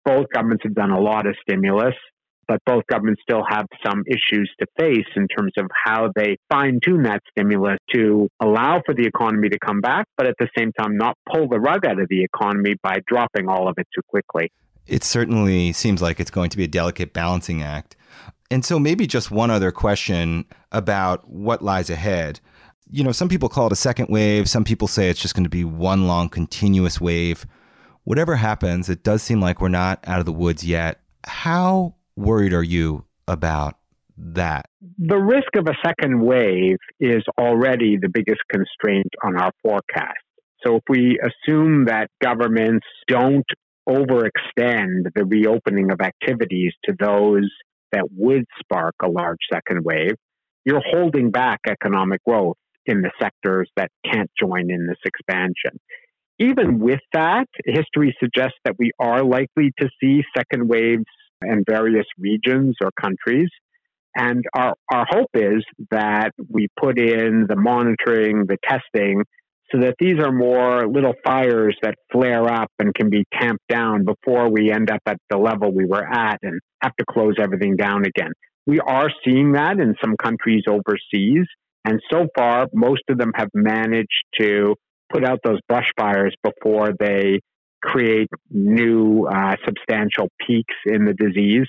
Both 0.05 0.27
governments 0.35 0.65
have 0.65 0.75
done 0.75 0.91
a 0.91 1.01
lot 1.01 1.27
of 1.27 1.35
stimulus 1.43 1.95
but 2.47 2.61
both 2.67 2.87
governments 2.87 3.23
still 3.23 3.45
have 3.49 3.67
some 3.85 4.03
issues 4.07 4.51
to 4.61 4.67
face 4.79 5.07
in 5.17 5.29
terms 5.29 5.53
of 5.57 5.67
how 5.85 6.11
they 6.15 6.37
fine 6.51 6.81
tune 6.83 7.03
that 7.05 7.23
stimulus 7.31 7.79
to 7.93 8.29
allow 8.41 8.83
for 8.85 8.95
the 8.95 9.07
economy 9.07 9.49
to 9.49 9.59
come 9.59 9.81
back, 9.81 10.07
but 10.17 10.27
at 10.27 10.35
the 10.39 10.49
same 10.57 10.73
time 10.73 10.97
not 10.97 11.17
pull 11.33 11.49
the 11.49 11.61
rug 11.61 11.85
out 11.87 12.01
of 12.01 12.09
the 12.09 12.23
economy 12.23 12.75
by 12.83 12.99
dropping 13.07 13.49
all 13.49 13.69
of 13.69 13.75
it 13.79 13.87
too 13.95 14.03
quickly. 14.09 14.51
It 14.87 15.03
certainly 15.03 15.73
seems 15.73 16.03
like 16.03 16.21
it's 16.21 16.31
going 16.31 16.51
to 16.51 16.57
be 16.57 16.65
a 16.65 16.69
delicate 16.69 17.13
balancing 17.13 17.63
act. 17.63 17.97
And 18.51 18.65
so, 18.65 18.79
maybe 18.79 19.07
just 19.07 19.31
one 19.31 19.51
other 19.51 19.73
question 19.73 20.45
about 20.71 21.29
what 21.29 21.63
lies 21.63 21.89
ahead. 21.89 22.41
You 22.91 23.03
know, 23.03 23.13
some 23.13 23.29
people 23.29 23.49
call 23.49 23.67
it 23.67 23.73
a 23.73 23.77
second 23.77 24.09
wave, 24.11 24.49
some 24.49 24.65
people 24.65 24.87
say 24.87 25.09
it's 25.09 25.21
just 25.21 25.35
going 25.35 25.45
to 25.45 25.51
be 25.51 25.65
one 25.65 26.07
long 26.07 26.29
continuous 26.29 27.01
wave. 27.01 27.47
Whatever 28.05 28.37
happens, 28.37 28.91
it 28.91 29.03
does 29.03 29.23
seem 29.23 29.41
like 29.41 29.61
we're 29.61 29.69
not 29.69 30.05
out 30.07 30.21
of 30.21 30.27
the 30.27 30.33
woods 30.33 30.63
yet. 30.63 31.01
How 31.25 31.95
worried 32.17 32.53
are 32.53 32.63
you 32.63 33.05
about 33.27 33.77
that? 34.17 34.67
The 34.99 35.19
risk 35.19 35.57
of 35.57 35.67
a 35.67 35.75
second 35.85 36.21
wave 36.21 36.79
is 37.01 37.23
already 37.39 37.97
the 37.97 38.09
biggest 38.09 38.41
constraint 38.51 39.09
on 39.25 39.37
our 39.37 39.51
forecast. 39.63 40.19
So 40.65 40.77
if 40.77 40.83
we 40.89 41.19
assume 41.21 41.87
that 41.87 42.09
governments 42.23 42.87
don't 43.09 43.45
overextend 43.89 45.13
the 45.15 45.25
reopening 45.27 45.91
of 45.91 46.01
activities 46.01 46.73
to 46.85 46.95
those 46.99 47.51
that 47.93 48.07
would 48.17 48.45
spark 48.59 48.95
a 49.03 49.09
large 49.09 49.39
second 49.53 49.85
wave, 49.85 50.15
you're 50.65 50.83
holding 50.85 51.31
back 51.31 51.61
economic 51.69 52.23
growth 52.25 52.57
in 52.87 53.03
the 53.03 53.11
sectors 53.21 53.69
that 53.77 53.91
can't 54.11 54.31
join 54.41 54.71
in 54.71 54.87
this 54.87 54.99
expansion. 55.05 55.79
Even 56.39 56.79
with 56.79 57.01
that, 57.13 57.47
history 57.65 58.17
suggests 58.19 58.59
that 58.65 58.75
we 58.79 58.91
are 58.99 59.23
likely 59.23 59.73
to 59.81 59.89
see 60.01 60.23
second 60.37 60.69
waves 60.69 61.05
in 61.47 61.65
various 61.69 62.07
regions 62.19 62.77
or 62.83 62.91
countries. 63.01 63.49
And 64.17 64.45
our, 64.55 64.75
our 64.93 65.07
hope 65.09 65.31
is 65.35 65.65
that 65.91 66.31
we 66.49 66.69
put 66.79 66.99
in 66.99 67.47
the 67.49 67.57
monitoring, 67.57 68.47
the 68.47 68.59
testing, 68.65 69.25
so 69.73 69.81
that 69.81 69.95
these 69.99 70.19
are 70.21 70.31
more 70.31 70.87
little 70.87 71.15
fires 71.25 71.77
that 71.83 71.95
flare 72.13 72.45
up 72.45 72.71
and 72.79 72.95
can 72.95 73.11
be 73.11 73.25
tamped 73.33 73.67
down 73.69 74.05
before 74.05 74.49
we 74.51 74.71
end 74.71 74.91
up 74.91 75.01
at 75.07 75.17
the 75.31 75.39
level 75.39 75.73
we 75.73 75.85
were 75.85 76.05
at 76.05 76.39
and 76.43 76.61
have 76.83 76.95
to 76.97 77.05
close 77.11 77.35
everything 77.41 77.75
down 77.75 78.05
again. 78.05 78.31
We 78.67 78.79
are 78.81 79.11
seeing 79.25 79.53
that 79.53 79.81
in 79.81 79.95
some 80.03 80.17
countries 80.23 80.63
overseas. 80.69 81.47
And 81.85 82.01
so 82.11 82.27
far, 82.37 82.67
most 82.73 83.03
of 83.09 83.19
them 83.19 83.33
have 83.35 83.49
managed 83.53 84.25
to 84.41 84.75
put 85.13 85.25
out 85.25 85.41
those 85.45 85.59
brush 85.69 85.89
fires 85.99 86.35
before 86.43 86.91
they 86.99 87.41
create 87.85 88.29
new 88.51 89.27
uh, 89.27 89.57
substantial 89.65 90.29
peaks 90.47 90.75
in 90.87 91.05
the 91.05 91.13
disease. 91.13 91.67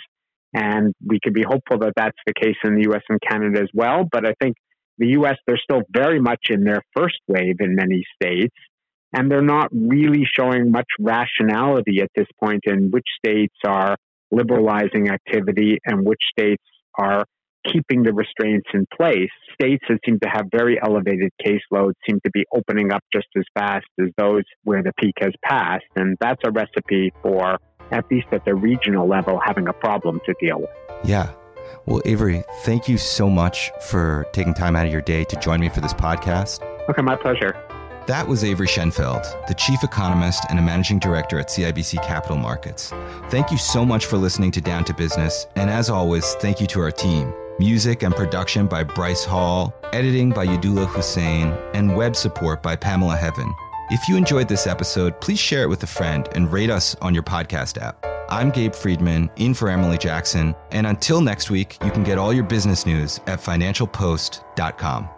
And 0.53 0.93
we 1.05 1.19
could 1.21 1.33
be 1.33 1.43
hopeful 1.43 1.79
that 1.79 1.93
that's 1.97 2.17
the 2.25 2.33
case 2.33 2.55
in 2.63 2.75
the 2.75 2.89
US 2.91 3.01
and 3.09 3.19
Canada 3.21 3.61
as 3.61 3.69
well. 3.73 4.07
But 4.09 4.25
I 4.25 4.33
think 4.41 4.55
the 4.97 5.07
US, 5.19 5.35
they're 5.45 5.59
still 5.61 5.81
very 5.89 6.19
much 6.21 6.47
in 6.49 6.63
their 6.63 6.81
first 6.95 7.19
wave 7.27 7.57
in 7.59 7.75
many 7.75 8.03
states. 8.15 8.55
And 9.13 9.29
they're 9.29 9.41
not 9.41 9.69
really 9.71 10.25
showing 10.25 10.71
much 10.71 10.87
rationality 10.99 12.01
at 12.01 12.09
this 12.15 12.27
point 12.41 12.61
in 12.65 12.91
which 12.91 13.07
states 13.17 13.55
are 13.65 13.97
liberalizing 14.31 15.09
activity 15.09 15.77
and 15.85 16.05
which 16.05 16.21
states 16.37 16.63
are 16.97 17.25
keeping 17.71 18.03
the 18.03 18.13
restraints 18.13 18.67
in 18.73 18.85
place. 18.95 19.29
States 19.53 19.83
that 19.89 19.99
seem 20.05 20.19
to 20.19 20.29
have 20.29 20.45
very 20.51 20.79
elevated 20.81 21.31
caseloads 21.45 21.93
seem 22.07 22.19
to 22.25 22.31
be 22.31 22.43
opening 22.53 22.91
up 22.91 23.03
just 23.13 23.27
as 23.37 23.43
fast 23.57 23.85
as 23.99 24.09
those 24.17 24.43
where 24.63 24.83
the 24.83 24.91
peak 24.99 25.15
has 25.19 25.31
passed. 25.43 25.85
And 25.95 26.17
that's 26.19 26.41
a 26.45 26.51
recipe 26.51 27.11
for, 27.21 27.57
at 27.91 28.05
least 28.11 28.27
at 28.31 28.43
the 28.45 28.55
regional 28.55 29.07
level, 29.07 29.39
having 29.43 29.67
a 29.67 29.73
problem 29.73 30.19
to 30.25 30.35
deal 30.39 30.59
with. 30.59 30.69
Yeah. 31.03 31.33
Well, 31.85 32.01
Avery, 32.05 32.43
thank 32.63 32.87
you 32.87 32.97
so 32.97 33.29
much 33.29 33.71
for 33.81 34.25
taking 34.33 34.53
time 34.53 34.75
out 34.75 34.85
of 34.85 34.91
your 34.91 35.01
day 35.01 35.23
to 35.23 35.35
join 35.37 35.59
me 35.59 35.69
for 35.69 35.81
this 35.81 35.93
podcast. 35.93 36.61
Okay, 36.89 37.01
my 37.01 37.15
pleasure. 37.15 37.55
That 38.07 38.27
was 38.27 38.43
Avery 38.43 38.67
Shenfeld, 38.67 39.47
the 39.47 39.55
chief 39.55 39.83
economist 39.83 40.43
and 40.49 40.59
a 40.59 40.61
managing 40.61 40.99
director 40.99 41.39
at 41.39 41.47
CIBC 41.47 42.03
Capital 42.03 42.37
Markets. 42.37 42.91
Thank 43.29 43.49
you 43.49 43.57
so 43.57 43.83
much 43.83 44.05
for 44.05 44.17
listening 44.17 44.51
to 44.51 44.61
Down 44.61 44.83
to 44.85 44.93
Business. 44.93 45.47
And 45.55 45.71
as 45.71 45.89
always, 45.89 46.35
thank 46.35 46.61
you 46.61 46.67
to 46.67 46.81
our 46.81 46.91
team. 46.91 47.33
Music 47.59 48.03
and 48.03 48.13
production 48.13 48.67
by 48.67 48.83
Bryce 48.83 49.23
Hall, 49.23 49.73
editing 49.93 50.29
by 50.29 50.45
Yadula 50.45 50.87
Hussein, 50.87 51.47
and 51.73 51.95
web 51.95 52.13
support 52.13 52.61
by 52.61 52.75
Pamela 52.75 53.15
Heaven. 53.15 53.53
If 53.91 54.09
you 54.09 54.17
enjoyed 54.17 54.49
this 54.49 54.67
episode, 54.67 55.21
please 55.21 55.39
share 55.39 55.63
it 55.63 55.69
with 55.69 55.81
a 55.83 55.87
friend 55.87 56.27
and 56.33 56.51
rate 56.51 56.69
us 56.69 56.95
on 56.95 57.13
your 57.13 57.23
podcast 57.23 57.81
app. 57.81 58.05
I'm 58.29 58.49
Gabe 58.49 58.73
Friedman, 58.73 59.29
in 59.37 59.53
for 59.53 59.69
Emily 59.69 59.97
Jackson, 59.97 60.53
and 60.71 60.85
until 60.85 61.21
next 61.21 61.49
week, 61.49 61.77
you 61.85 61.91
can 61.91 62.03
get 62.03 62.17
all 62.17 62.33
your 62.33 62.43
business 62.43 62.85
news 62.85 63.21
at 63.27 63.39
financialpost.com. 63.39 65.14